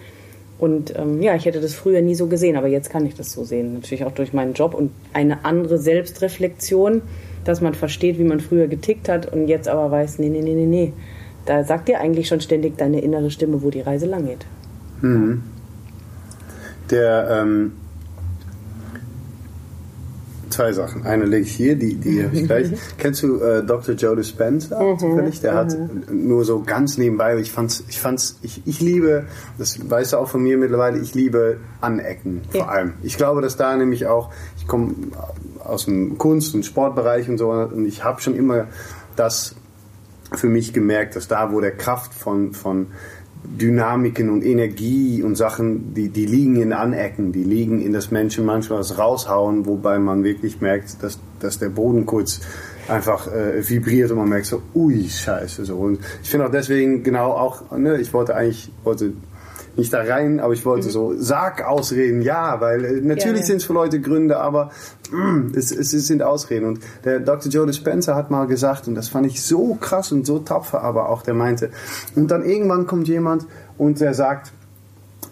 [0.58, 3.32] Und ähm, ja, ich hätte das früher nie so gesehen, aber jetzt kann ich das
[3.32, 3.74] so sehen.
[3.74, 7.02] Natürlich auch durch meinen Job und eine andere Selbstreflexion,
[7.44, 10.54] dass man versteht, wie man früher getickt hat und jetzt aber weiß, nee, nee, nee,
[10.54, 10.92] nee, nee.
[11.44, 14.46] Da sagt dir eigentlich schon ständig deine innere Stimme, wo die Reise lang geht.
[15.02, 15.42] Mhm.
[16.90, 17.72] Der, ähm,
[20.54, 21.04] zwei Sachen.
[21.04, 22.70] Eine lege ich hier, die, die habe ich gleich.
[22.98, 23.94] Kennst du äh, Dr.
[23.94, 24.98] Joe Dispenza mhm.
[24.98, 25.40] zufällig?
[25.40, 26.28] Der hat mhm.
[26.28, 29.24] nur so ganz nebenbei, ich fand's, ich fand's, ich, ich liebe,
[29.58, 32.68] das weißt du auch von mir mittlerweile, ich liebe Anecken vor ja.
[32.68, 32.94] allem.
[33.02, 34.94] Ich glaube, dass da nämlich auch, ich komme
[35.58, 38.66] aus dem Kunst- und Sportbereich und so und ich habe schon immer
[39.16, 39.56] das
[40.32, 42.88] für mich gemerkt, dass da, wo der Kraft von, von
[43.44, 48.44] Dynamiken und Energie und Sachen, die, die liegen in Anecken, die liegen in das Menschen
[48.44, 52.40] manchmal was raushauen, wobei man wirklich merkt, dass, dass der Boden kurz
[52.88, 55.64] einfach äh, vibriert und man merkt so, ui, scheiße.
[55.64, 55.76] So.
[55.76, 59.12] Und ich finde auch deswegen genau auch, ne, ich wollte eigentlich, wollte
[59.76, 60.92] nicht da rein, aber ich wollte mhm.
[60.92, 64.70] so, sag Ausreden, ja, weil äh, natürlich ja, sind es für Leute Gründe, aber
[65.10, 66.66] mm, es, es, es, sind Ausreden.
[66.66, 67.50] Und der Dr.
[67.50, 71.08] Joe Dispenza hat mal gesagt, und das fand ich so krass und so tapfer, aber
[71.08, 71.70] auch der meinte,
[72.14, 73.46] und dann irgendwann kommt jemand
[73.78, 74.52] und der sagt,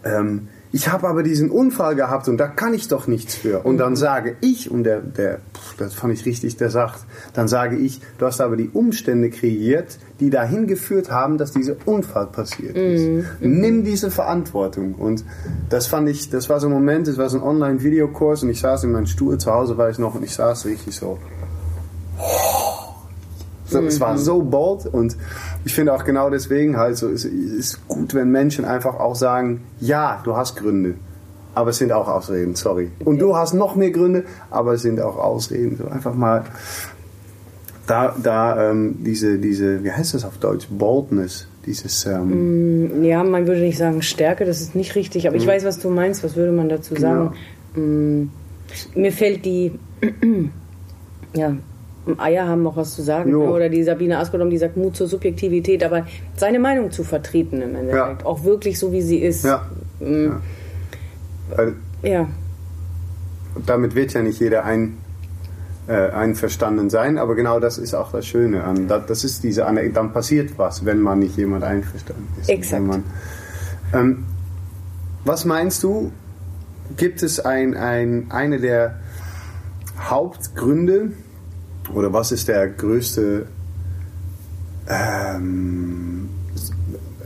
[0.05, 3.61] ähm, ich habe aber diesen Unfall gehabt und da kann ich doch nichts für.
[3.61, 5.41] Und dann sage ich, und der, der,
[5.77, 9.99] das fand ich richtig, der sagt, dann sage ich, du hast aber die Umstände kreiert,
[10.23, 13.41] die dahin geführt haben, dass dieser Unfall passiert ist.
[13.41, 13.61] Mhm.
[13.61, 14.95] Nimm diese Verantwortung.
[14.95, 15.25] Und
[15.69, 18.61] das fand ich, das war so ein Moment, das war so ein Online-Videokurs und ich
[18.61, 21.19] saß in meinem Stuhl zu Hause, war ich noch, und ich saß richtig so.
[23.67, 23.89] so mhm.
[23.89, 25.17] Es war so bold und
[25.65, 29.65] ich finde auch genau deswegen halt so, es ist gut, wenn Menschen einfach auch sagen,
[29.81, 30.95] ja, du hast Gründe,
[31.53, 32.93] aber es sind auch Ausreden, sorry.
[33.05, 35.79] Und du hast noch mehr Gründe, aber es sind auch Ausreden.
[35.79, 36.45] So einfach mal
[37.87, 42.07] da, da ähm, diese, diese, wie heißt das auf Deutsch, Boldness, dieses...
[42.07, 45.49] Ähm mm, ja, man würde nicht sagen Stärke, das ist nicht richtig, aber ich mm.
[45.49, 47.33] weiß, was du meinst, was würde man dazu sagen?
[47.75, 47.87] Genau.
[47.87, 48.31] Mm,
[48.95, 49.73] mir fällt die,
[51.35, 51.57] ja,
[52.19, 53.31] Eier haben auch was zu sagen.
[53.31, 53.55] Jo.
[53.55, 57.77] Oder die Sabine Askodom, die sagt Mut zur Subjektivität, aber seine Meinung zu vertreten im
[57.77, 58.23] Endeffekt.
[58.23, 58.27] Ja.
[58.27, 59.45] Auch wirklich so, wie sie ist.
[59.45, 59.67] Ja.
[60.01, 60.41] Mhm.
[61.57, 61.73] ja.
[62.03, 62.29] ja.
[63.67, 64.99] Damit wird ja nicht jeder ein,
[65.89, 68.89] äh, einverstanden sein, aber genau das ist auch das Schöne an.
[68.89, 72.49] Das ist diese dann passiert was, wenn man nicht jemand einverstanden ist.
[72.49, 72.83] Exakt.
[72.83, 73.05] Man,
[73.93, 74.25] ähm,
[75.25, 76.13] was meinst du,
[76.97, 79.01] gibt es ein, ein, eine der
[79.99, 81.13] Hauptgründe,
[81.93, 83.47] oder was ist der größte
[84.89, 86.12] ähm,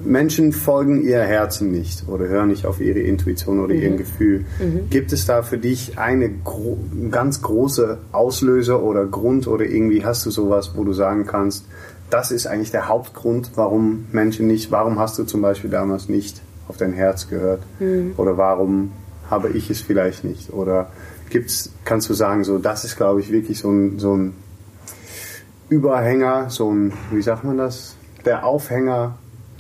[0.07, 3.83] Menschen folgen ihr Herzen nicht oder hören nicht auf ihre Intuition oder mhm.
[3.83, 4.45] ihr Gefühl.
[4.59, 4.91] Mhm.
[4.91, 6.79] Gibt es da für dich eine gro
[7.11, 11.67] ganz große Auslöser oder Grund oder irgendwie hast du sowas, wo du sagen kannst,
[12.11, 16.41] das ist eigentlich der Hauptgrund, warum Menschen nicht, warum hast du zum Beispiel damals nicht
[16.69, 18.15] auf dein Herz gehört mhm.
[18.17, 18.93] oder warum
[19.31, 20.91] habe ich es vielleicht nicht oder
[21.31, 24.35] gibt's, kannst du sagen, so das ist glaube ich wirklich so ein, so ein
[25.69, 27.97] Überhänger, so ein, wie sagt man das?
[28.25, 29.17] Der Aufhänger.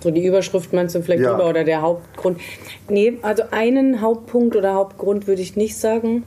[0.06, 1.32] So die Überschrift meinst du vielleicht ja.
[1.32, 2.38] drüber oder der Hauptgrund?
[2.88, 6.22] Nee, also einen Hauptpunkt oder Hauptgrund würde ich nicht sagen.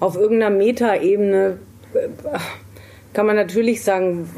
[0.00, 1.58] Auf irgendeiner Metaebene
[1.94, 2.08] äh,
[3.12, 4.28] kann man natürlich sagen,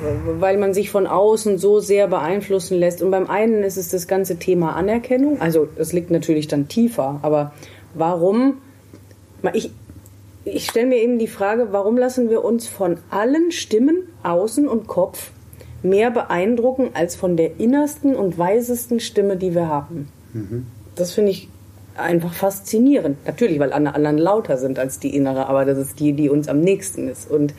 [0.40, 3.00] weil man sich von außen so sehr beeinflussen lässt.
[3.00, 5.40] Und beim einen ist es das ganze Thema Anerkennung.
[5.40, 7.18] Also es liegt natürlich dann tiefer.
[7.22, 7.52] Aber
[7.94, 8.58] warum?
[9.54, 9.70] Ich,
[10.44, 14.86] ich stelle mir eben die Frage, warum lassen wir uns von allen Stimmen, Außen und
[14.86, 15.30] Kopf
[15.82, 20.08] mehr beeindrucken als von der innersten und weisesten Stimme, die wir haben?
[20.32, 20.66] Mhm.
[20.94, 21.48] Das finde ich
[21.96, 23.18] einfach faszinierend.
[23.26, 26.48] Natürlich, weil alle anderen lauter sind als die innere, aber das ist die, die uns
[26.48, 27.30] am nächsten ist.
[27.30, 27.54] Und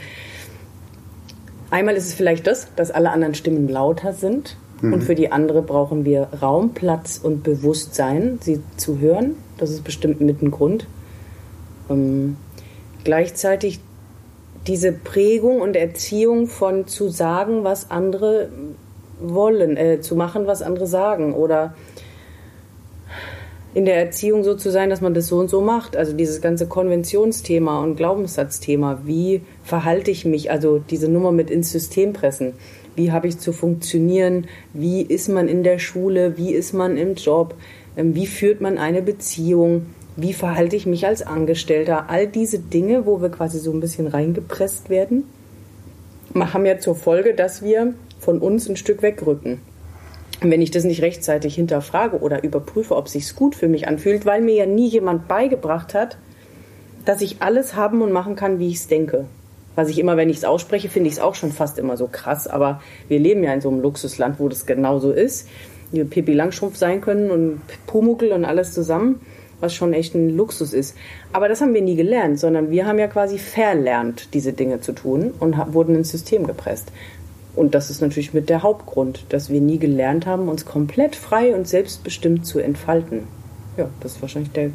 [1.70, 4.58] einmal ist es vielleicht das, dass alle anderen Stimmen lauter sind.
[4.82, 4.94] Mhm.
[4.94, 9.36] Und für die andere brauchen wir Raum, Platz und Bewusstsein, sie zu hören.
[9.58, 10.88] Das ist bestimmt mit ein Grund.
[11.90, 12.38] Ähm,
[13.04, 13.82] gleichzeitig
[14.68, 18.50] diese Prägung und Erziehung von zu sagen, was andere
[19.22, 21.74] wollen, äh, zu machen, was andere sagen oder
[23.74, 25.96] in der Erziehung so zu sein, dass man das so und so macht.
[25.96, 29.02] Also dieses ganze Konventionsthema und Glaubenssatzthema.
[29.06, 30.50] Wie verhalte ich mich?
[30.50, 32.54] Also diese Nummer mit ins System pressen.
[32.96, 34.48] Wie habe ich zu funktionieren?
[34.74, 36.38] Wie ist man in der Schule?
[36.38, 37.54] Wie ist man im Job?
[37.96, 39.86] Ähm, wie führt man eine Beziehung?
[40.16, 44.08] Wie verhalte ich mich als Angestellter, all diese Dinge, wo wir quasi so ein bisschen
[44.08, 45.24] reingepresst werden,
[46.36, 49.62] haben ja zur Folge, dass wir von uns ein Stück wegrücken.
[50.42, 54.26] Und wenn ich das nicht rechtzeitig hinterfrage oder überprüfe, ob sich's gut für mich anfühlt,
[54.26, 56.18] weil mir ja nie jemand beigebracht hat,
[57.06, 59.26] dass ich alles haben und machen kann, wie ich es denke.
[59.76, 62.08] Was ich immer, wenn ich es ausspreche, finde ich es auch schon fast immer so
[62.12, 62.48] krass.
[62.48, 65.48] Aber wir leben ja in so einem Luxusland, wo das genauso ist.
[65.92, 69.22] Wir Pippi Langstrumpf sein können und Pumuckel und alles zusammen
[69.60, 70.96] was schon echt ein Luxus ist.
[71.34, 74.94] Aber das haben wir nie gelernt, sondern wir haben ja quasi verlernt, diese Dinge zu
[74.94, 76.92] tun und wurden ins System gepresst.
[77.56, 81.56] Und das ist natürlich mit der Hauptgrund, dass wir nie gelernt haben, uns komplett frei
[81.56, 83.24] und selbstbestimmt zu entfalten.
[83.76, 84.70] Ja, das ist wahrscheinlich der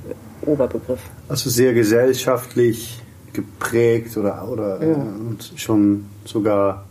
[0.45, 1.01] Oberbegriff.
[1.29, 3.01] Also sehr gesellschaftlich
[3.33, 4.95] geprägt oder, oder ja.
[4.95, 6.85] und schon sogar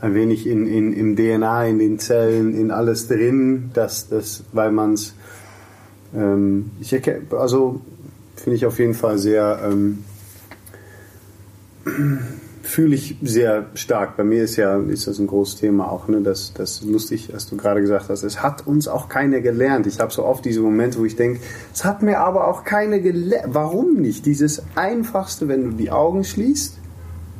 [0.00, 4.70] ein wenig in, in, im DNA, in den Zellen, in alles drin, dass das, weil
[4.70, 5.14] man es
[6.16, 7.80] ähm, ich erkenne, also
[8.36, 10.04] finde ich auf jeden Fall sehr, ähm,
[12.62, 14.16] fühle ich sehr stark.
[14.16, 16.20] Bei mir ist ja, ist das ein großes Thema auch, ne?
[16.20, 18.22] Das, das lustig, was du gerade gesagt hast.
[18.24, 19.86] Es hat uns auch keiner gelernt.
[19.86, 21.40] Ich habe so oft diese Momente, wo ich denke,
[21.72, 23.54] es hat mir aber auch keine gelernt.
[23.54, 24.26] Warum nicht?
[24.26, 26.78] Dieses Einfachste, wenn du die Augen schließt,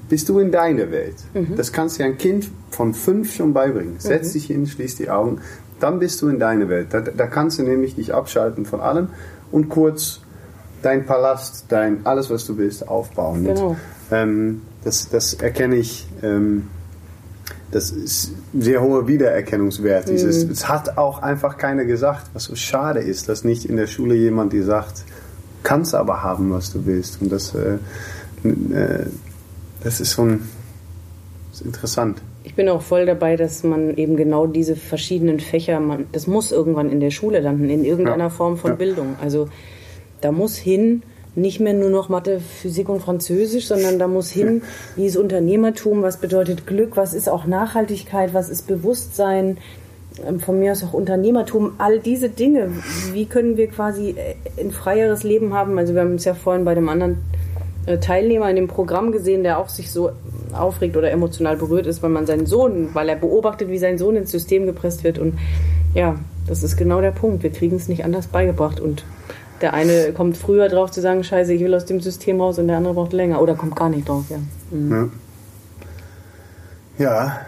[0.09, 1.17] bist du in deine Welt.
[1.35, 1.57] Mhm.
[1.57, 3.97] Das kannst du ja ein Kind von fünf schon beibringen.
[3.99, 4.33] Setz mhm.
[4.33, 5.41] dich hin, schließ die Augen
[5.81, 6.89] Dann bist du in deine Welt.
[6.91, 9.09] Da, da kannst du nämlich dich abschalten von allem
[9.51, 10.21] und kurz
[10.83, 13.45] dein Palast, dein alles, was du bist, aufbauen.
[13.45, 13.77] Genau.
[14.11, 16.07] Ähm, das, das erkenne ich.
[16.23, 16.69] Ähm,
[17.73, 20.09] das ist sehr hoher Wiedererkennungswert.
[20.09, 20.15] Mhm.
[20.15, 24.15] es hat auch einfach keiner gesagt, was so schade ist, dass nicht in der Schule
[24.15, 25.05] jemand dir sagt,
[25.65, 27.21] kannst aber haben, was du willst.
[27.21, 27.79] Und das, äh,
[28.45, 29.07] äh,
[29.83, 30.43] das ist schon
[31.57, 32.21] das ist interessant.
[32.47, 36.53] Ich bin auch voll dabei, dass man eben genau diese verschiedenen Fächer, man, das muss
[36.53, 38.31] irgendwann in der Schule landen, in irgendeiner ja.
[38.31, 38.77] Form von ja.
[38.77, 39.17] Bildung.
[39.21, 39.49] Also
[40.21, 41.03] da muss hin
[41.35, 44.63] nicht mehr nur noch Mathe, Physik und Französisch, sondern da muss hin,
[44.97, 49.59] wie ist Unternehmertum, was bedeutet Glück, was ist auch Nachhaltigkeit, was ist Bewusstsein,
[50.25, 52.71] ähm, von mir aus auch Unternehmertum, all diese Dinge.
[53.13, 55.77] Wie können wir quasi äh, ein freieres Leben haben?
[55.79, 57.19] Also wir haben es ja vorhin bei dem anderen
[58.01, 60.11] Teilnehmer in dem Programm gesehen, der auch sich so
[60.53, 64.17] aufregt oder emotional berührt ist, weil man seinen Sohn, weil er beobachtet, wie sein Sohn
[64.17, 65.19] ins System gepresst wird.
[65.19, 65.39] Und
[65.95, 67.43] ja, das ist genau der Punkt.
[67.43, 69.05] Wir kriegen es nicht anders beigebracht und
[69.61, 72.69] der eine kommt früher drauf zu sagen, scheiße, ich will aus dem System raus und
[72.69, 74.39] der andere braucht länger oder kommt gar nicht drauf, ja.
[74.71, 75.13] Mhm.
[76.99, 77.05] Ja.
[77.05, 77.41] ja.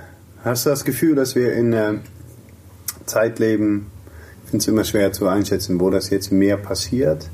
[0.45, 1.97] hast du das Gefühl, dass wir in der
[3.05, 3.91] Zeit leben,
[4.45, 7.29] ich finde es immer schwer zu einschätzen, wo das jetzt mehr passiert.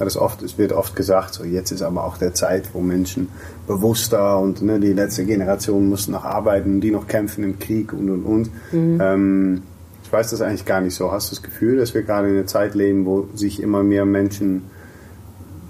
[0.00, 2.80] Weil das oft, es wird oft gesagt, so jetzt ist aber auch der Zeit, wo
[2.80, 3.28] Menschen
[3.66, 8.08] bewusster und ne, die letzte Generation muss noch arbeiten, die noch kämpfen im Krieg und
[8.08, 8.50] und und.
[8.72, 8.98] Mhm.
[8.98, 9.62] Ähm,
[10.02, 11.12] ich weiß das eigentlich gar nicht so.
[11.12, 14.06] Hast du das Gefühl, dass wir gerade in einer Zeit leben, wo sich immer mehr
[14.06, 14.70] Menschen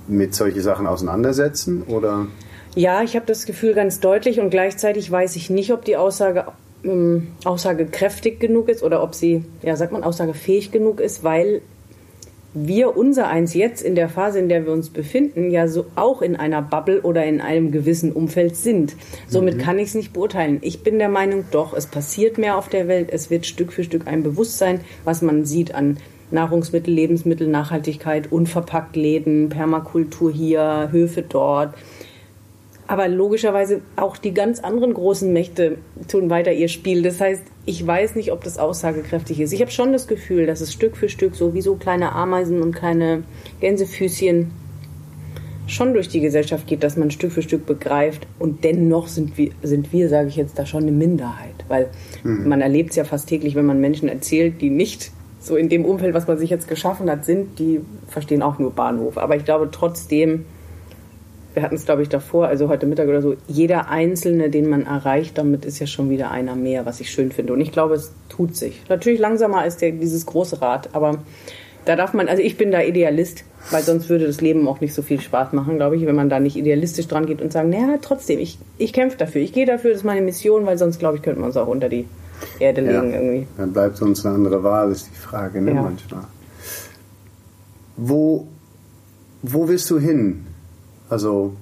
[0.07, 1.83] mit solchen Sachen auseinandersetzen?
[1.83, 2.29] Oder?
[2.77, 6.45] Ja, ich habe das Gefühl ganz deutlich und gleichzeitig weiß ich nicht, ob die Aussage
[6.85, 11.63] ähm, aussagekräftig genug ist oder ob sie, ja, sagt man, aussagefähig genug ist, weil
[12.53, 16.21] wir unser eins jetzt in der Phase, in der wir uns befinden, ja so auch
[16.21, 18.97] in einer Bubble oder in einem gewissen Umfeld sind.
[19.29, 19.61] Somit mhm.
[19.61, 20.59] kann ich es nicht beurteilen.
[20.63, 23.11] Ich bin der Meinung, doch, es passiert mehr auf der Welt.
[23.13, 25.99] Es wird Stück für Stück ein Bewusstsein, was man sieht an
[26.33, 31.75] Nahrungsmittel, Lebensmittel, Nachhaltigkeit, unverpackt Läden, Permakultur hier, Höfe dort,
[32.91, 37.03] aber logischerweise auch die ganz anderen großen Mächte tun weiter ihr Spiel.
[37.03, 39.53] Das heißt, ich weiß nicht, ob das aussagekräftig ist.
[39.53, 42.63] Ich habe schon das Gefühl, dass es Stück für Stück so wie so kleine Ameisen
[42.63, 43.23] und kleine
[43.61, 44.51] Gänsefüßchen
[45.69, 48.27] schon durch die Gesellschaft geht, dass man Stück für Stück begreift.
[48.41, 51.55] Und dennoch sind wir, sind wir sage ich jetzt, da schon eine Minderheit.
[51.69, 51.91] Weil
[52.25, 52.49] mhm.
[52.49, 55.85] man erlebt es ja fast täglich, wenn man Menschen erzählt, die nicht so in dem
[55.85, 59.17] Umfeld, was man sich jetzt geschaffen hat, sind, die verstehen auch nur Bahnhof.
[59.17, 60.45] Aber ich glaube trotzdem,
[61.55, 64.87] wir hatten es, glaube ich, davor, also heute Mittag oder so, jeder Einzelne, den man
[64.87, 67.53] erreicht, damit ist ja schon wieder einer mehr, was ich schön finde.
[67.53, 68.83] Und ich glaube, es tut sich.
[68.89, 71.19] Natürlich langsamer als der, dieses große Rad, aber
[71.85, 74.95] da darf man, also ich bin da Idealist, weil sonst würde das Leben auch nicht
[74.95, 77.69] so viel Spaß machen, glaube ich, wenn man da nicht idealistisch dran geht und sagt,
[77.69, 80.99] naja, trotzdem, ich, ich kämpfe dafür, ich gehe dafür, das ist meine Mission, weil sonst,
[80.99, 82.07] glaube ich, könnte man uns auch unter die
[82.59, 83.47] Erde legen ja, irgendwie.
[83.57, 85.83] Dann bleibt uns eine andere Wahl, ist die Frage, ne, ja.
[85.83, 86.25] manchmal.
[87.97, 88.47] Wo,
[89.43, 90.47] wo willst du hin?
[91.11, 91.53] Also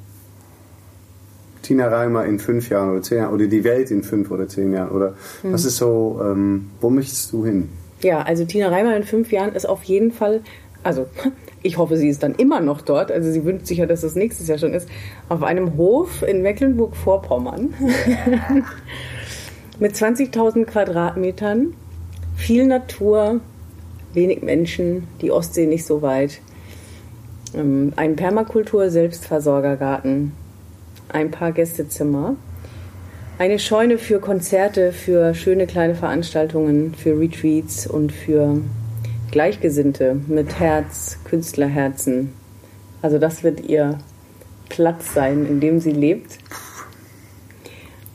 [1.62, 4.72] Tina Reimer in fünf Jahren oder zehn Jahren oder die Welt in fünf oder zehn
[4.72, 5.14] Jahren oder?
[5.42, 5.52] Hm.
[5.52, 7.68] was ist so, ähm, wo möchtest du hin?
[8.02, 10.42] Ja, also Tina Reimer in fünf Jahren ist auf jeden Fall,
[10.82, 11.06] also
[11.62, 14.14] ich hoffe, sie ist dann immer noch dort, also sie wünscht sich ja, dass das
[14.14, 14.88] nächstes Jahr schon ist,
[15.28, 17.74] auf einem Hof in Mecklenburg-Vorpommern.
[19.80, 21.74] Mit 20.000 Quadratmetern,
[22.36, 23.40] viel Natur,
[24.12, 26.40] wenig Menschen, die Ostsee nicht so weit
[27.54, 30.32] ein Permakultur-Selbstversorgergarten,
[31.08, 32.36] ein paar Gästezimmer,
[33.38, 38.60] eine Scheune für Konzerte, für schöne kleine Veranstaltungen, für Retreats und für
[39.30, 42.32] Gleichgesinnte mit Herz, Künstlerherzen.
[43.00, 43.98] Also das wird ihr
[44.68, 46.38] Platz sein, in dem sie lebt.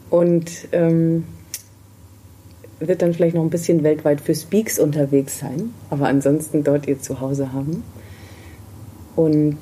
[0.09, 1.25] Und ähm,
[2.79, 6.99] wird dann vielleicht noch ein bisschen weltweit für Speaks unterwegs sein, aber ansonsten dort ihr
[6.99, 7.83] Zuhause haben.
[9.15, 9.57] Und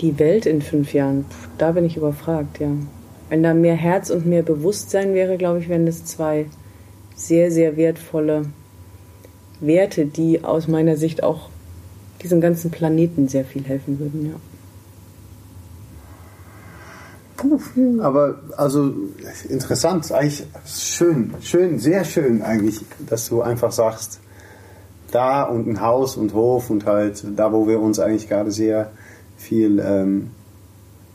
[0.00, 1.26] die Welt in fünf Jahren,
[1.58, 2.70] da bin ich überfragt, ja.
[3.28, 6.46] Wenn da mehr Herz und mehr Bewusstsein wäre, glaube ich, wären das zwei
[7.14, 8.46] sehr, sehr wertvolle
[9.60, 11.50] Werte, die aus meiner Sicht auch
[12.22, 14.36] diesem ganzen Planeten sehr viel helfen würden, ja.
[17.36, 17.60] Puh,
[18.00, 18.92] aber also
[19.48, 24.18] interessant, eigentlich schön, schön, sehr schön eigentlich, dass du einfach sagst,
[25.10, 28.90] da und ein Haus und Hof und halt da, wo wir uns eigentlich gerade sehr
[29.36, 30.30] viel ähm,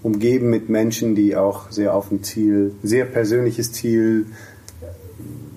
[0.01, 4.27] umgeben mit Menschen, die auch sehr auf ein Ziel, sehr persönliches Ziel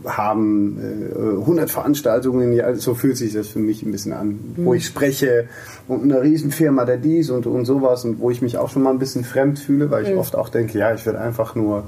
[0.04, 4.64] haben, äh, 100 Veranstaltungen, ja, so fühlt sich das für mich ein bisschen an, mhm.
[4.64, 5.48] wo ich spreche
[5.88, 8.90] und eine Riesenfirma, der dies und, und sowas und wo ich mich auch schon mal
[8.90, 10.18] ein bisschen fremd fühle, weil ich mhm.
[10.18, 11.84] oft auch denke, ja, ich würde einfach nur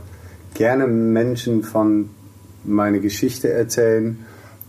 [0.55, 2.11] gerne Menschen von
[2.65, 4.19] meiner Geschichte erzählen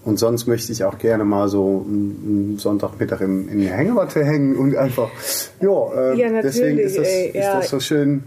[0.09, 4.55] und sonst möchte ich auch gerne mal so einen Sonntagmittag im, in der Hängematte hängen
[4.57, 5.09] und einfach,
[5.61, 7.41] ja, äh, ja deswegen ist das, ey, ja.
[7.41, 8.23] ist das so schön.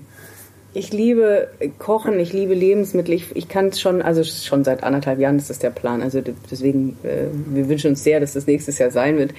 [0.75, 1.49] Ich liebe
[1.81, 3.13] Kochen, ich liebe Lebensmittel.
[3.13, 6.03] Ich, ich kann es schon, also schon seit anderthalb Jahren ist das der Plan.
[6.03, 9.35] Also deswegen, äh, wir wünschen uns sehr, dass das nächstes Jahr sein wird.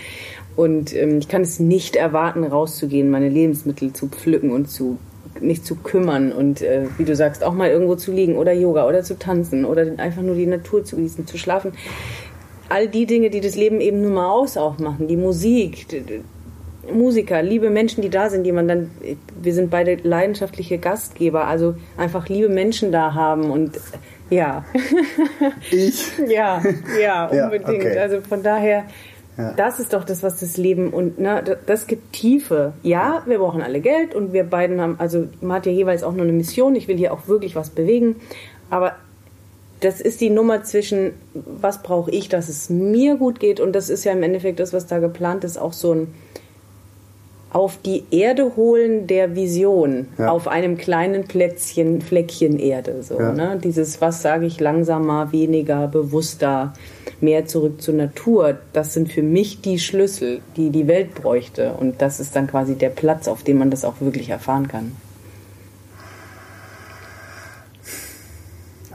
[0.58, 4.98] Und ähm, ich kann es nicht erwarten, rauszugehen, meine Lebensmittel zu pflücken und zu
[5.40, 8.88] mich zu kümmern und äh, wie du sagst, auch mal irgendwo zu liegen oder Yoga
[8.88, 11.74] oder zu tanzen oder einfach nur die Natur zu genießen, zu schlafen.
[12.74, 16.02] All die Dinge, die das Leben eben nur mal aus auch machen, die Musik, die,
[16.02, 16.22] die
[16.92, 18.92] Musiker, liebe Menschen, die da sind, die man dann,
[19.42, 23.80] wir sind beide leidenschaftliche Gastgeber, also einfach liebe Menschen da haben und
[24.30, 24.66] ja.
[25.72, 26.12] Ich?
[26.28, 26.64] ja,
[27.00, 27.84] ja, unbedingt.
[27.84, 28.00] Ja, okay.
[28.00, 28.86] Also von daher,
[29.38, 29.54] ja.
[29.54, 32.74] Das ist doch das, was das Leben und ne, das gibt Tiefe.
[32.84, 36.14] Ja, wir brauchen alle Geld und wir beiden haben, also man hat ja jeweils auch
[36.14, 36.76] nur eine Mission.
[36.76, 38.18] Ich will hier auch wirklich was bewegen,
[38.70, 38.94] aber
[39.84, 43.90] das ist die Nummer zwischen, was brauche ich, dass es mir gut geht und das
[43.90, 46.08] ist ja im Endeffekt das, was da geplant ist, auch so ein
[47.54, 50.30] auf die Erde holen der Vision ja.
[50.30, 53.04] auf einem kleinen Plätzchen, Fleckchen Erde.
[53.04, 53.32] So, ja.
[53.32, 53.60] ne?
[53.64, 56.74] Dieses, was sage ich, langsamer, weniger, bewusster,
[57.22, 58.58] mehr zurück zur Natur.
[58.74, 61.74] Das sind für mich die Schlüssel, die die Welt bräuchte.
[61.74, 64.94] Und das ist dann quasi der Platz, auf dem man das auch wirklich erfahren kann.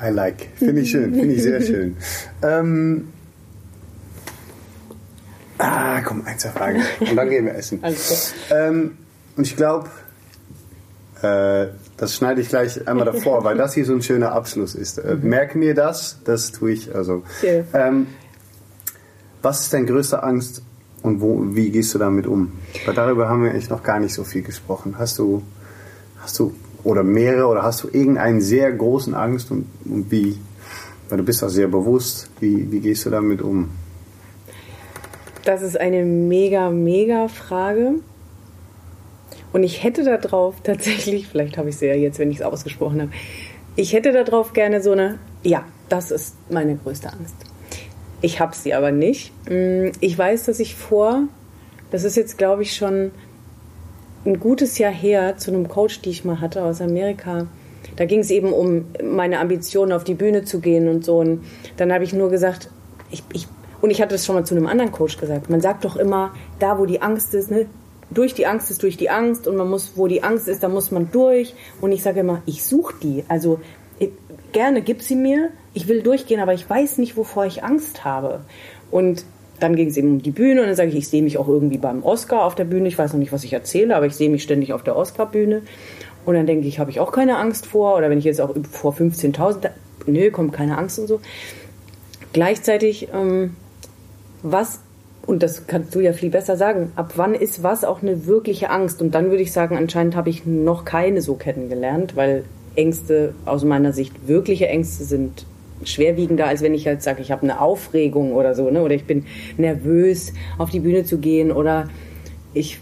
[0.00, 0.48] I like.
[0.56, 1.96] Finde ich schön, finde ich sehr schön.
[2.42, 3.08] Ähm,
[5.58, 6.82] Ah, komm, ein, zwei Fragen.
[7.00, 7.82] Und dann gehen wir essen.
[8.50, 8.96] Ähm,
[9.36, 9.88] und ich glaube,
[11.22, 14.98] äh, das schneide ich gleich einmal davor, weil das hier so ein schöner Abschluss ist.
[14.98, 15.28] Äh, mhm.
[15.28, 16.94] merke mir das, das tue ich.
[16.94, 17.24] Also,
[17.72, 18.06] ähm,
[19.42, 20.62] was ist deine größte Angst
[21.02, 22.52] und wo, wie gehst du damit um?
[22.86, 24.96] Weil darüber haben wir echt noch gar nicht so viel gesprochen.
[24.98, 25.42] Hast du,
[26.20, 26.54] hast du
[26.88, 30.38] oder mehrere oder hast du irgendeinen sehr großen Angst und, und wie?
[31.10, 32.30] Weil du bist auch sehr bewusst.
[32.40, 33.68] Wie, wie gehst du damit um?
[35.44, 37.96] Das ist eine mega, mega Frage.
[39.52, 43.02] Und ich hätte darauf tatsächlich, vielleicht habe ich sie ja jetzt, wenn ich es ausgesprochen
[43.02, 43.12] habe,
[43.76, 47.36] ich hätte darauf gerne so eine, ja, das ist meine größte Angst.
[48.22, 49.30] Ich habe sie aber nicht.
[49.48, 51.24] Mm, ich weiß, dass ich vor,
[51.90, 53.10] das ist jetzt glaube ich schon
[54.24, 57.46] ein gutes Jahr her, zu einem Coach, die ich mal hatte aus Amerika,
[57.96, 61.18] da ging es eben um meine Ambitionen, auf die Bühne zu gehen und so.
[61.18, 61.44] Und
[61.76, 62.70] dann habe ich nur gesagt,
[63.10, 63.48] ich, ich
[63.80, 65.50] und ich hatte das schon mal zu einem anderen Coach gesagt.
[65.50, 67.66] Man sagt doch immer, da wo die Angst ist, ne,
[68.10, 70.68] durch die Angst ist durch die Angst und man muss, wo die Angst ist, da
[70.68, 71.54] muss man durch.
[71.80, 73.24] Und ich sage immer, ich suche die.
[73.28, 73.60] Also
[73.98, 74.10] ich,
[74.52, 75.50] gerne gib sie mir.
[75.74, 78.40] Ich will durchgehen, aber ich weiß nicht, wovor ich Angst habe.
[78.90, 79.24] Und
[79.60, 81.48] dann ging es eben um die Bühne und dann sage ich, ich sehe mich auch
[81.48, 82.88] irgendwie beim Oscar auf der Bühne.
[82.88, 85.62] Ich weiß noch nicht, was ich erzähle, aber ich sehe mich ständig auf der Oscar-Bühne.
[86.24, 87.96] Und dann denke ich, habe ich auch keine Angst vor.
[87.96, 89.70] Oder wenn ich jetzt auch vor 15.000,
[90.06, 91.20] nö, kommt keine Angst und so.
[92.32, 93.56] Gleichzeitig ähm,
[94.42, 94.80] was,
[95.26, 98.70] und das kannst du ja viel besser sagen, ab wann ist was auch eine wirkliche
[98.70, 99.00] Angst?
[99.00, 102.44] Und dann würde ich sagen, anscheinend habe ich noch keine so kennengelernt, weil
[102.76, 105.46] Ängste aus meiner Sicht, wirkliche Ängste sind
[105.84, 108.82] schwerwiegender, als wenn ich halt sage, ich habe eine Aufregung oder so, ne?
[108.82, 109.26] oder ich bin
[109.56, 111.88] nervös, auf die Bühne zu gehen oder
[112.54, 112.78] ich.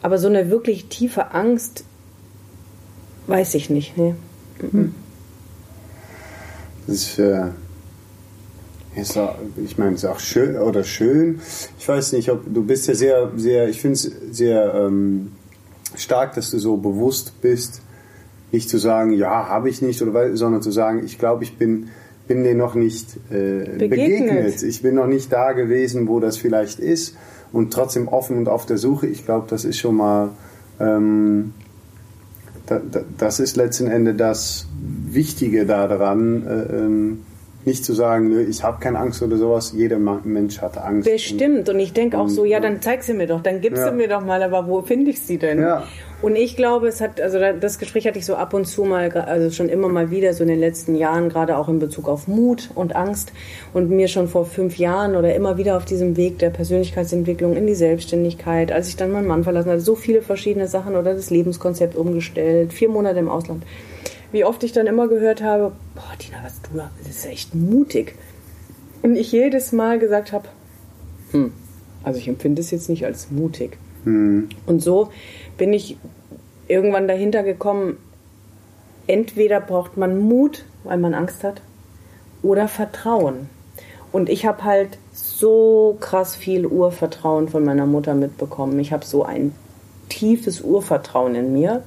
[0.00, 1.84] Aber so eine wirklich tiefe Angst,
[3.26, 3.96] weiß ich nicht.
[3.96, 4.16] Ne?
[4.60, 4.94] Mhm.
[6.86, 7.48] Das ist, äh,
[8.96, 11.40] ist auch, ich meine, es ist auch schön oder schön.
[11.78, 15.32] Ich weiß nicht, ob du bist ja sehr, sehr, ich finde es sehr ähm,
[15.96, 17.82] stark, dass du so bewusst bist,
[18.52, 21.88] nicht zu sagen, ja, habe ich nicht, oder sondern zu sagen, ich glaube, ich bin,
[22.26, 23.78] bin dir noch nicht äh, begegnet.
[23.78, 24.62] begegnet.
[24.62, 27.16] Ich bin noch nicht da gewesen, wo das vielleicht ist
[27.52, 29.06] und trotzdem offen und auf der Suche.
[29.06, 30.30] Ich glaube, das ist schon mal,
[30.80, 31.52] ähm,
[32.66, 34.66] da, da, das ist letzten Endes das
[35.10, 36.46] Wichtige daran.
[36.46, 37.22] Äh, ähm,
[37.64, 39.72] nicht zu sagen, nö, ich habe keine Angst oder sowas.
[39.76, 41.10] Jeder Mensch hat Angst.
[41.10, 41.68] Bestimmt.
[41.68, 43.84] Und, und ich denke auch so, ja, dann zeig sie mir doch, dann gib ja.
[43.84, 45.60] sie mir doch mal, aber wo finde ich sie denn?
[45.60, 45.84] Ja.
[46.20, 49.08] Und ich glaube, es hat, also das Gespräch hatte ich so ab und zu mal,
[49.12, 52.26] also schon immer mal wieder, so in den letzten Jahren, gerade auch in Bezug auf
[52.26, 53.32] Mut und Angst
[53.72, 57.68] und mir schon vor fünf Jahren oder immer wieder auf diesem Weg der Persönlichkeitsentwicklung in
[57.68, 61.30] die Selbstständigkeit, als ich dann meinen Mann verlassen hatte, so viele verschiedene Sachen oder das
[61.30, 63.62] Lebenskonzept umgestellt, vier Monate im Ausland
[64.32, 67.54] wie oft ich dann immer gehört habe, boah, Tina, was du da, das ist echt
[67.54, 68.14] mutig.
[69.02, 70.48] Und ich jedes Mal gesagt habe,
[71.30, 71.52] hm,
[72.02, 73.78] also ich empfinde es jetzt nicht als mutig.
[74.04, 74.48] Hm.
[74.66, 75.10] Und so
[75.58, 75.96] bin ich
[76.66, 77.98] irgendwann dahinter gekommen,
[79.06, 81.60] entweder braucht man Mut, weil man Angst hat,
[82.42, 83.50] oder Vertrauen.
[84.12, 88.78] Und ich habe halt so krass viel Urvertrauen von meiner Mutter mitbekommen.
[88.80, 89.54] Ich habe so ein
[90.08, 91.82] tiefes Urvertrauen in mir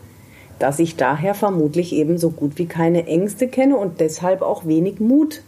[0.62, 5.00] dass ich daher vermutlich eben so gut wie keine Ängste kenne und deshalb auch wenig
[5.00, 5.42] Mut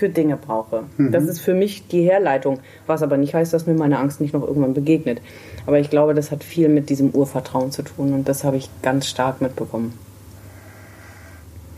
[0.00, 0.84] für Dinge brauche.
[0.96, 1.12] Mhm.
[1.12, 4.32] Das ist für mich die Herleitung, was aber nicht heißt, dass mir meine Angst nicht
[4.32, 5.20] noch irgendwann begegnet.
[5.66, 8.70] Aber ich glaube, das hat viel mit diesem Urvertrauen zu tun und das habe ich
[8.80, 9.92] ganz stark mitbekommen.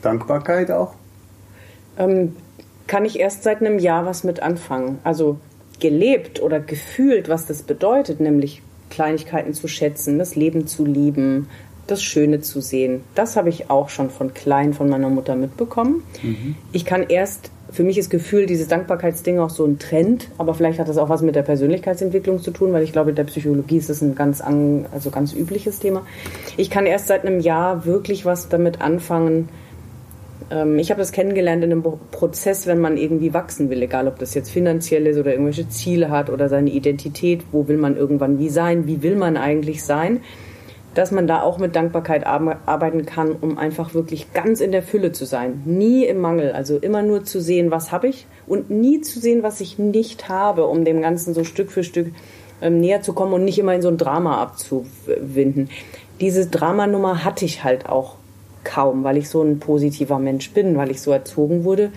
[0.02, 0.94] Dankbarkeit auch?
[1.98, 2.36] Ähm,
[2.86, 5.00] kann ich erst seit einem Jahr was mit anfangen.
[5.02, 5.38] Also
[5.80, 11.48] gelebt oder gefühlt, was das bedeutet, nämlich Kleinigkeiten zu schätzen, das Leben zu lieben,
[11.88, 13.02] das Schöne zu sehen.
[13.16, 16.04] Das habe ich auch schon von klein von meiner Mutter mitbekommen.
[16.22, 16.54] Mhm.
[16.70, 20.78] Ich kann erst, für mich ist Gefühl, dieses Dankbarkeitsding auch so ein Trend, aber vielleicht
[20.78, 23.78] hat das auch was mit der Persönlichkeitsentwicklung zu tun, weil ich glaube, in der Psychologie
[23.78, 26.06] ist das ein ganz, also ganz übliches Thema.
[26.56, 29.48] Ich kann erst seit einem Jahr wirklich was damit anfangen,
[30.50, 34.18] ähm, ich habe das kennengelernt in einem Prozess, wenn man irgendwie wachsen will, egal ob
[34.18, 38.38] das jetzt finanziell ist oder irgendwelche Ziele hat oder seine Identität, wo will man irgendwann
[38.38, 40.20] wie sein, wie will man eigentlich sein,
[40.95, 45.12] dass man da auch mit Dankbarkeit arbeiten kann, um einfach wirklich ganz in der Fülle
[45.12, 45.62] zu sein.
[45.64, 49.43] Nie im Mangel, also immer nur zu sehen, was habe ich und nie zu sehen,
[49.43, 52.09] was ich nicht habe, um dem Ganzen so Stück für Stück
[52.61, 55.70] ähm, näher zu kommen und nicht immer in so ein Drama abzuwinden.
[56.20, 58.16] Diese Dramanummer hatte ich halt auch
[58.64, 61.90] kaum, weil ich so ein positiver Mensch bin, weil ich so erzogen wurde.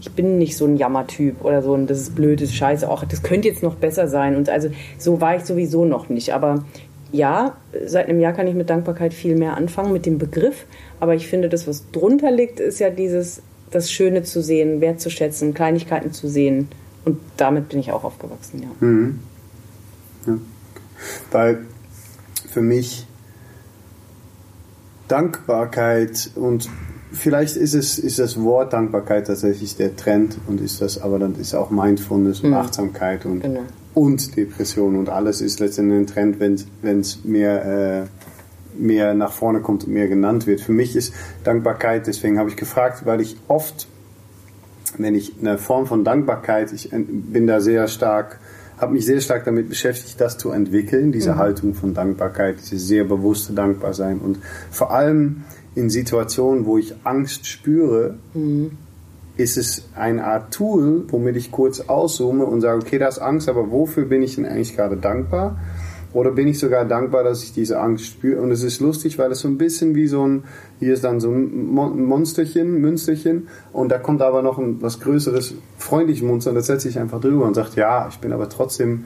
[0.00, 2.90] Ich bin nicht so ein Jammertyp oder so und das ist blöd, das ist scheiße,
[2.90, 4.36] auch das könnte jetzt noch besser sein.
[4.36, 4.68] Und also
[4.98, 6.34] so war ich sowieso noch nicht.
[6.34, 6.64] Aber
[7.12, 7.56] ja,
[7.86, 10.64] seit einem Jahr kann ich mit Dankbarkeit viel mehr anfangen, mit dem Begriff.
[10.98, 15.54] Aber ich finde, das, was drunter liegt, ist ja dieses, das Schöne zu sehen, wertzuschätzen,
[15.54, 16.68] Kleinigkeiten zu sehen.
[17.04, 18.86] Und damit bin ich auch aufgewachsen, ja.
[18.86, 19.20] Mhm.
[20.26, 20.38] ja.
[21.30, 21.66] Weil
[22.48, 23.06] für mich
[25.08, 26.70] Dankbarkeit und
[27.12, 31.34] vielleicht ist es ist das Wort Dankbarkeit tatsächlich der Trend und ist das, aber dann
[31.34, 32.56] ist auch Mindfulness und mhm.
[32.56, 33.60] Achtsamkeit und, genau.
[33.94, 39.60] Und Depression und alles ist letztendlich ein Trend, wenn es mehr, äh, mehr nach vorne
[39.60, 40.60] kommt und mehr genannt wird.
[40.60, 41.14] Für mich ist
[41.44, 43.86] Dankbarkeit, deswegen habe ich gefragt, weil ich oft,
[44.96, 48.38] wenn ich eine Form von Dankbarkeit, ich bin da sehr stark
[48.82, 51.38] habe mich sehr stark damit beschäftigt, das zu entwickeln, diese mhm.
[51.38, 54.38] Haltung von Dankbarkeit, dieses sehr bewusste Dankbarsein und
[54.72, 55.44] vor allem
[55.76, 58.72] in Situationen, wo ich Angst spüre, mhm.
[59.36, 63.48] Ist es eine Art Tool, womit ich kurz auszoome und sage, okay, da ist Angst,
[63.48, 65.56] aber wofür bin ich denn eigentlich gerade dankbar?
[66.12, 68.42] Oder bin ich sogar dankbar, dass ich diese Angst spüre?
[68.42, 70.44] Und es ist lustig, weil es so ein bisschen wie so ein,
[70.78, 75.54] hier ist dann so ein Monsterchen, Münsterchen, und da kommt aber noch ein was größeres,
[75.78, 79.04] freundliches Monster, und das setze ich einfach drüber und sagt, ja, ich bin aber trotzdem,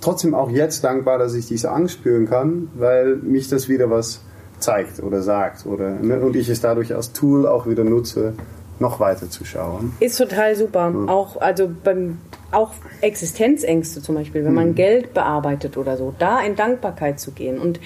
[0.00, 4.20] trotzdem auch jetzt dankbar, dass ich diese Angst spüren kann, weil mich das wieder was
[4.60, 6.20] zeigt oder sagt, oder, ne?
[6.20, 8.34] und ich es dadurch als Tool auch wieder nutze,
[8.80, 9.92] noch weiter zu schauen.
[10.00, 10.92] Ist total super.
[10.94, 11.12] Ja.
[11.12, 12.18] Auch, also beim,
[12.50, 14.74] auch Existenzängste zum Beispiel, wenn man mhm.
[14.74, 17.58] Geld bearbeitet oder so, da in Dankbarkeit zu gehen.
[17.58, 17.80] Und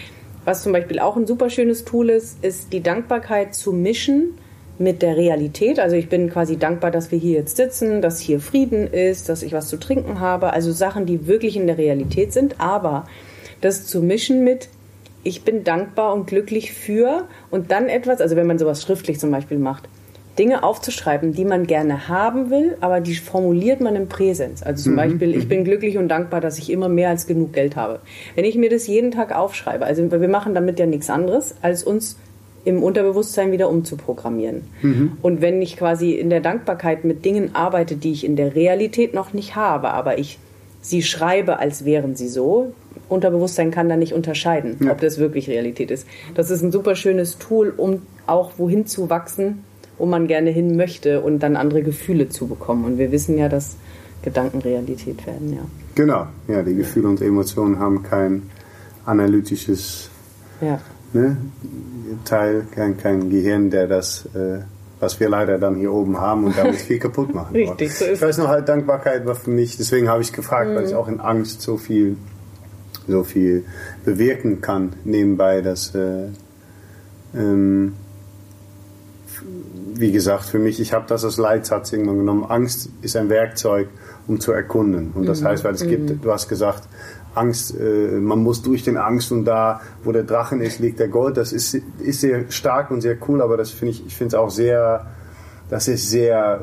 [0.44, 4.34] was zum Beispiel auch ein super schönes Tool ist, ist die Dankbarkeit zu mischen
[4.78, 5.78] mit der Realität.
[5.78, 9.42] Also ich bin quasi dankbar, dass wir hier jetzt sitzen, dass hier Frieden ist, dass
[9.42, 10.52] ich was zu trinken habe.
[10.52, 12.60] Also Sachen, die wirklich in der Realität sind.
[12.60, 13.06] Aber
[13.60, 14.68] das zu mischen mit,
[15.22, 19.30] ich bin dankbar und glücklich für und dann etwas, also wenn man sowas schriftlich zum
[19.30, 19.88] Beispiel macht,
[20.38, 24.62] Dinge aufzuschreiben, die man gerne haben will, aber die formuliert man im Präsens.
[24.62, 24.96] Also zum mhm.
[24.96, 25.64] Beispiel, ich bin mhm.
[25.64, 28.00] glücklich und dankbar, dass ich immer mehr als genug Geld habe.
[28.34, 31.84] Wenn ich mir das jeden Tag aufschreibe, also wir machen damit ja nichts anderes, als
[31.84, 32.16] uns
[32.64, 34.62] im Unterbewusstsein wieder umzuprogrammieren.
[34.82, 35.12] Mhm.
[35.20, 39.14] Und wenn ich quasi in der Dankbarkeit mit Dingen arbeite, die ich in der Realität
[39.14, 40.38] noch nicht habe, aber ich
[40.80, 42.72] sie schreibe, als wären sie so,
[43.08, 44.92] Unterbewusstsein kann da nicht unterscheiden, ja.
[44.92, 46.06] ob das wirklich Realität ist.
[46.34, 49.64] Das ist ein super schönes Tool, um auch wohin zu wachsen,
[49.98, 52.84] wo man gerne hin möchte und dann andere Gefühle zu bekommen.
[52.84, 53.76] Und wir wissen ja, dass
[54.22, 55.62] Gedanken Realität werden, ja.
[55.94, 58.42] Genau, ja, die Gefühle und Emotionen haben kein
[59.04, 60.08] analytisches
[60.60, 60.80] ja.
[61.12, 61.36] ne,
[62.24, 64.60] Teil, kein, kein Gehirn, der das, äh,
[65.00, 67.54] was wir leider dann hier oben haben und damit viel kaputt machen.
[67.54, 70.70] Richtig, so ist Ich weiß noch halt, Dankbarkeit war für mich, deswegen habe ich gefragt,
[70.70, 70.76] mhm.
[70.76, 72.16] weil ich auch in Angst so viel,
[73.06, 73.64] so viel
[74.04, 76.28] bewirken kann nebenbei, dass äh,
[77.34, 77.94] ähm,
[79.94, 82.44] wie gesagt, für mich, ich habe das als Leitsatz irgendwann genommen.
[82.48, 83.88] Angst ist ein Werkzeug,
[84.26, 85.12] um zu erkunden.
[85.14, 85.46] Und das mhm.
[85.46, 86.20] heißt, weil es gibt, mhm.
[86.20, 86.88] du hast gesagt,
[87.34, 91.08] Angst, äh, man muss durch den Angst und da, wo der Drachen ist, liegt der
[91.08, 91.36] Gold.
[91.36, 94.40] Das ist, ist sehr stark und sehr cool, aber das finde ich, ich finde es
[94.40, 95.06] auch sehr,
[95.70, 96.60] das ist sehr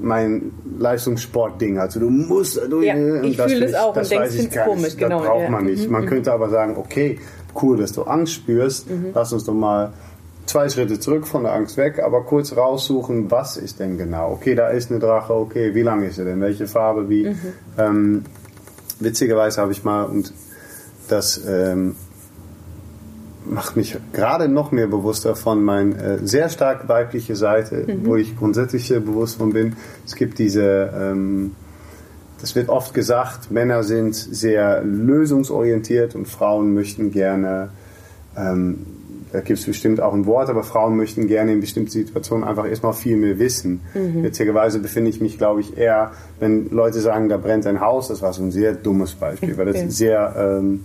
[0.00, 1.78] mein Leistungssportding.
[1.78, 4.96] Also du musst, du, ja, ich fühle es auch das und denkst, ich komisch, das
[4.96, 5.20] genau.
[5.20, 5.90] Das braucht man nicht.
[5.90, 6.06] Man mhm.
[6.06, 7.18] könnte aber sagen, okay,
[7.62, 8.90] cool, dass du Angst spürst.
[8.90, 9.06] Mhm.
[9.14, 9.92] Lass uns doch mal
[10.46, 14.32] zwei Schritte zurück von der Angst weg, aber kurz raussuchen, was ist denn genau?
[14.32, 16.40] Okay, da ist eine Drache, okay, wie lang ist er denn?
[16.40, 17.28] Welche Farbe, wie?
[17.28, 17.38] Mhm.
[17.78, 18.24] Ähm,
[19.00, 20.32] witzigerweise habe ich mal, und
[21.08, 21.96] das ähm,
[23.44, 28.06] macht mich gerade noch mehr bewusster von meiner äh, sehr stark weibliche Seite, mhm.
[28.06, 29.76] wo ich grundsätzlich bewusst von bin.
[30.04, 31.52] Es gibt diese, ähm,
[32.40, 37.70] das wird oft gesagt, Männer sind sehr lösungsorientiert und Frauen möchten gerne
[38.36, 38.86] ähm,
[39.32, 42.66] da gibt es bestimmt auch ein Wort, aber Frauen möchten gerne in bestimmten Situationen einfach
[42.66, 43.80] erstmal viel mehr wissen.
[43.94, 44.22] Mhm.
[44.22, 48.22] Witzigerweise befinde ich mich, glaube ich, eher, wenn Leute sagen, da brennt ein Haus, das
[48.22, 49.86] war so ein sehr dummes Beispiel, weil das okay.
[49.88, 50.84] sehr, ähm,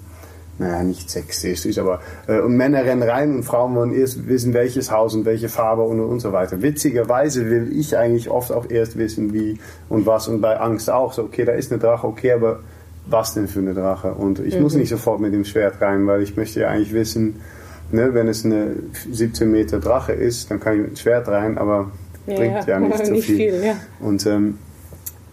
[0.58, 4.92] naja, nicht sexistisch, aber äh, und Männer rennen rein und Frauen wollen erst wissen, welches
[4.92, 6.62] Haus und welche Farbe und, und so weiter.
[6.62, 11.14] Witzigerweise will ich eigentlich oft auch erst wissen, wie und was und bei Angst auch
[11.14, 12.60] so, okay, da ist eine Drache, okay, aber
[13.08, 14.14] was denn für eine Drache?
[14.14, 14.62] Und ich mhm.
[14.64, 17.42] muss nicht sofort mit dem Schwert rein, weil ich möchte ja eigentlich wissen,
[17.92, 18.76] Ne, wenn es eine
[19.12, 21.92] 17 Meter Drache ist, dann kann ich mit dem Schwert rein, aber
[22.26, 23.36] ja, bringt ja, nicht so nicht viel.
[23.38, 23.76] viel ja.
[24.00, 24.60] Und ähm,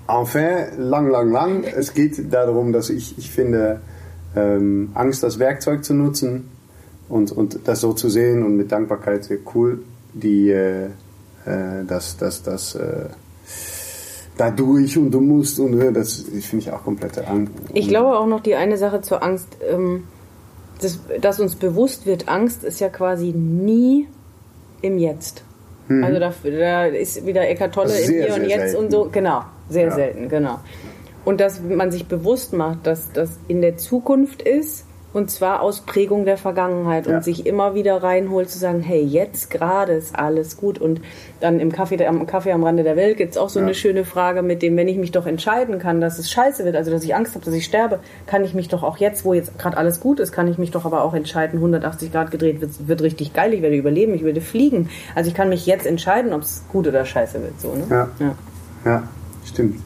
[0.09, 1.65] enfin, lang, lang, lang.
[1.65, 3.81] Es geht darum, dass ich, ich finde,
[4.35, 6.49] ähm, Angst als Werkzeug zu nutzen
[7.09, 9.81] und, und das so zu sehen und mit Dankbarkeit sehr cool,
[10.13, 13.07] die, äh, äh das, das, das, äh,
[14.37, 17.53] da durch und du musst und äh, das finde ich auch komplette Angst.
[17.75, 20.05] Ich glaube auch noch die eine Sache zur Angst, ähm,
[20.81, 24.09] das, dass uns bewusst wird, Angst ist ja quasi nie
[24.83, 25.43] im Jetzt.
[25.89, 26.05] Mhm.
[26.05, 28.76] Also da, da, ist wieder Eckart Tolle also im Hier und Jetzt selten.
[28.76, 29.09] und so.
[29.11, 29.95] Genau, sehr ja.
[29.95, 30.61] selten, genau.
[31.24, 35.81] Und dass man sich bewusst macht, dass das in der Zukunft ist und zwar aus
[35.81, 37.17] Prägung der Vergangenheit ja.
[37.17, 40.79] und sich immer wieder reinholt, zu sagen, hey, jetzt gerade ist alles gut.
[40.79, 41.01] Und
[41.41, 43.65] dann im Kaffee, am Kaffee am Rande der Welt gibt es auch so ja.
[43.65, 46.77] eine schöne Frage mit dem, wenn ich mich doch entscheiden kann, dass es scheiße wird,
[46.77, 49.33] also dass ich Angst habe, dass ich sterbe, kann ich mich doch auch jetzt, wo
[49.33, 52.61] jetzt gerade alles gut ist, kann ich mich doch aber auch entscheiden, 180 Grad gedreht,
[52.61, 54.91] wird, wird richtig geil, ich werde überleben, ich werde fliegen.
[55.15, 57.61] Also ich kann mich jetzt entscheiden, ob es gut oder scheiße wird.
[57.61, 57.85] So, ne?
[57.89, 58.09] ja.
[58.19, 58.35] ja.
[58.85, 59.03] ja,
[59.47, 59.81] stimmt.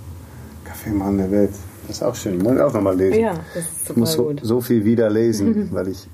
[0.65, 1.53] Kaffee am Rande der Welt.
[1.87, 2.39] Das ist auch schön.
[2.39, 3.21] Muss ich auch nochmal lesen.
[3.21, 6.09] Ja, das ist ich muss so, so viel wieder lesen, weil ich.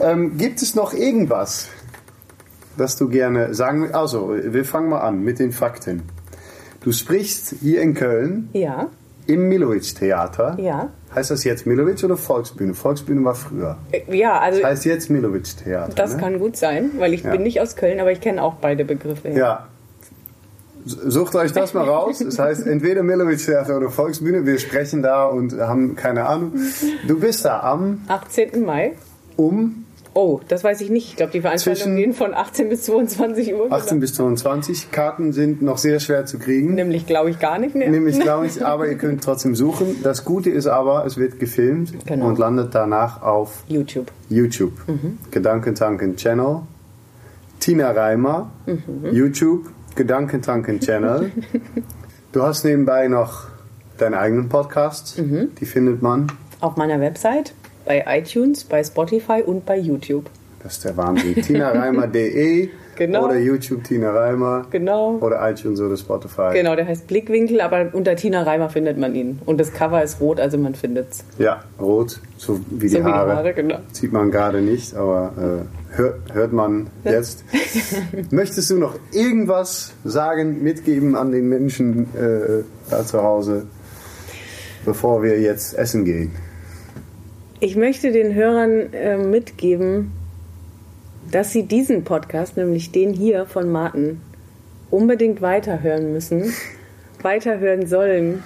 [0.00, 1.68] Ähm, gibt es noch irgendwas,
[2.76, 6.02] das du gerne sagen Also, wir fangen mal an mit den Fakten.
[6.80, 8.50] Du sprichst hier in Köln.
[8.52, 8.90] Ja.
[9.26, 10.56] Im Milowitsch-Theater.
[10.60, 10.90] Ja.
[11.12, 12.74] Heißt das jetzt Milowitsch oder Volksbühne?
[12.74, 13.76] Volksbühne war früher.
[13.90, 14.60] Äh, ja, also.
[14.60, 15.94] Das heißt jetzt Milowitsch-Theater.
[15.96, 16.20] Das ne?
[16.20, 17.32] kann gut sein, weil ich ja.
[17.32, 19.30] bin nicht aus Köln, aber ich kenne auch beide Begriffe.
[19.30, 19.36] Ja.
[19.36, 19.66] ja.
[20.86, 22.20] Sucht euch das mal raus.
[22.20, 24.46] Das heißt, entweder Milowitz-Theater oder Volksbühne.
[24.46, 26.52] Wir sprechen da und haben keine Ahnung.
[27.08, 28.64] Du bist da am 18.
[28.64, 28.92] Mai.
[29.36, 31.10] Um Oh, das weiß ich nicht.
[31.10, 33.70] Ich glaube, die Veranstaltungen gehen von 18 bis 22 Uhr.
[33.70, 34.00] 18 oder?
[34.00, 34.90] bis 22.
[34.90, 36.74] Karten sind noch sehr schwer zu kriegen.
[36.74, 37.90] Nämlich glaube ich gar nicht mehr.
[37.90, 39.96] Nämlich glaube ich, aber ihr könnt trotzdem suchen.
[40.02, 42.28] Das Gute ist aber, es wird gefilmt genau.
[42.28, 44.10] und landet danach auf YouTube.
[44.30, 44.72] YouTube.
[44.86, 45.18] Mhm.
[45.30, 46.62] Gedankentanken Channel.
[47.60, 48.50] Tina Reimer.
[48.64, 49.12] Mhm.
[49.12, 49.66] YouTube.
[49.96, 51.32] Gedankentanken Channel.
[52.32, 53.48] du hast nebenbei noch
[53.98, 55.18] deinen eigenen Podcast.
[55.18, 55.54] Mhm.
[55.58, 56.28] Die findet man
[56.60, 60.30] auf meiner Website, bei iTunes, bei Spotify und bei YouTube.
[60.62, 61.34] Das ist der Wahnsinn.
[61.34, 63.26] TinaReimer.de genau.
[63.26, 64.66] oder YouTube Tina Reimer.
[64.70, 65.18] Genau.
[65.20, 66.50] Oder iTunes oder Spotify.
[66.52, 69.40] Genau, der heißt Blickwinkel, aber unter Tina Reimer findet man ihn.
[69.46, 71.24] Und das Cover ist rot, also man findet es.
[71.38, 73.28] Ja, rot, so wie die so Haare.
[73.28, 73.78] Wie die Haare genau.
[73.92, 77.44] Sieht man gerade nicht, aber äh, hört, hört man jetzt.
[78.30, 83.66] Möchtest du noch irgendwas sagen, mitgeben an den Menschen äh, da zu Hause,
[84.84, 86.32] bevor wir jetzt essen gehen?
[87.60, 90.12] Ich möchte den Hörern äh, mitgeben,
[91.30, 94.20] dass sie diesen Podcast, nämlich den hier von Martin,
[94.90, 96.52] unbedingt weiterhören müssen,
[97.22, 98.42] weiterhören sollen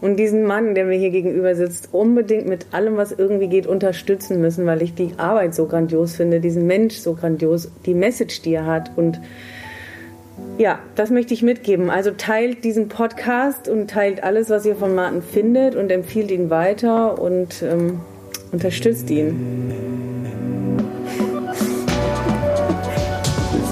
[0.00, 4.40] und diesen Mann, der mir hier gegenüber sitzt, unbedingt mit allem, was irgendwie geht, unterstützen
[4.40, 8.54] müssen, weil ich die Arbeit so grandios finde, diesen Mensch so grandios, die Message, die
[8.54, 9.20] er hat und
[10.58, 11.90] ja, das möchte ich mitgeben.
[11.90, 16.50] Also teilt diesen Podcast und teilt alles, was ihr von Martin findet und empfiehlt ihn
[16.50, 18.00] weiter und ähm,
[18.52, 19.70] unterstützt ihn.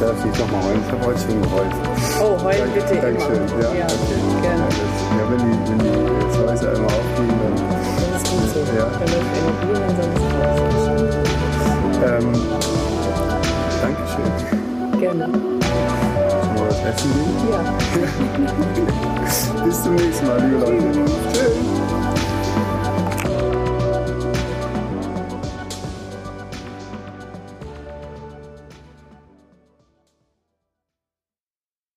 [0.08, 0.80] darf ich nochmal heulen.
[0.86, 1.72] Ich habe heute schon geheult.
[2.20, 2.94] Oh, heulen bitte.
[2.96, 3.36] Dankeschön.
[3.36, 3.62] Immer.
[3.62, 4.42] Ja, ja, okay.
[4.42, 4.66] Gerne.
[5.18, 5.67] Ja, wenn die,
[6.68, 7.54] wenn Häuser einmal aufgehen, dann.
[8.12, 8.60] Das ist gut so.
[8.76, 8.86] Ja.
[8.86, 10.18] Dann läuft Immobilien, ansonsten
[12.04, 12.28] ähm,
[13.82, 14.30] Dankeschön.
[15.00, 15.24] Gerne.
[15.24, 15.40] Wollen
[16.54, 17.36] wir was essen gehen?
[17.50, 17.60] Ja.
[19.64, 21.47] Bis zum nächsten Mal, liebe Leute.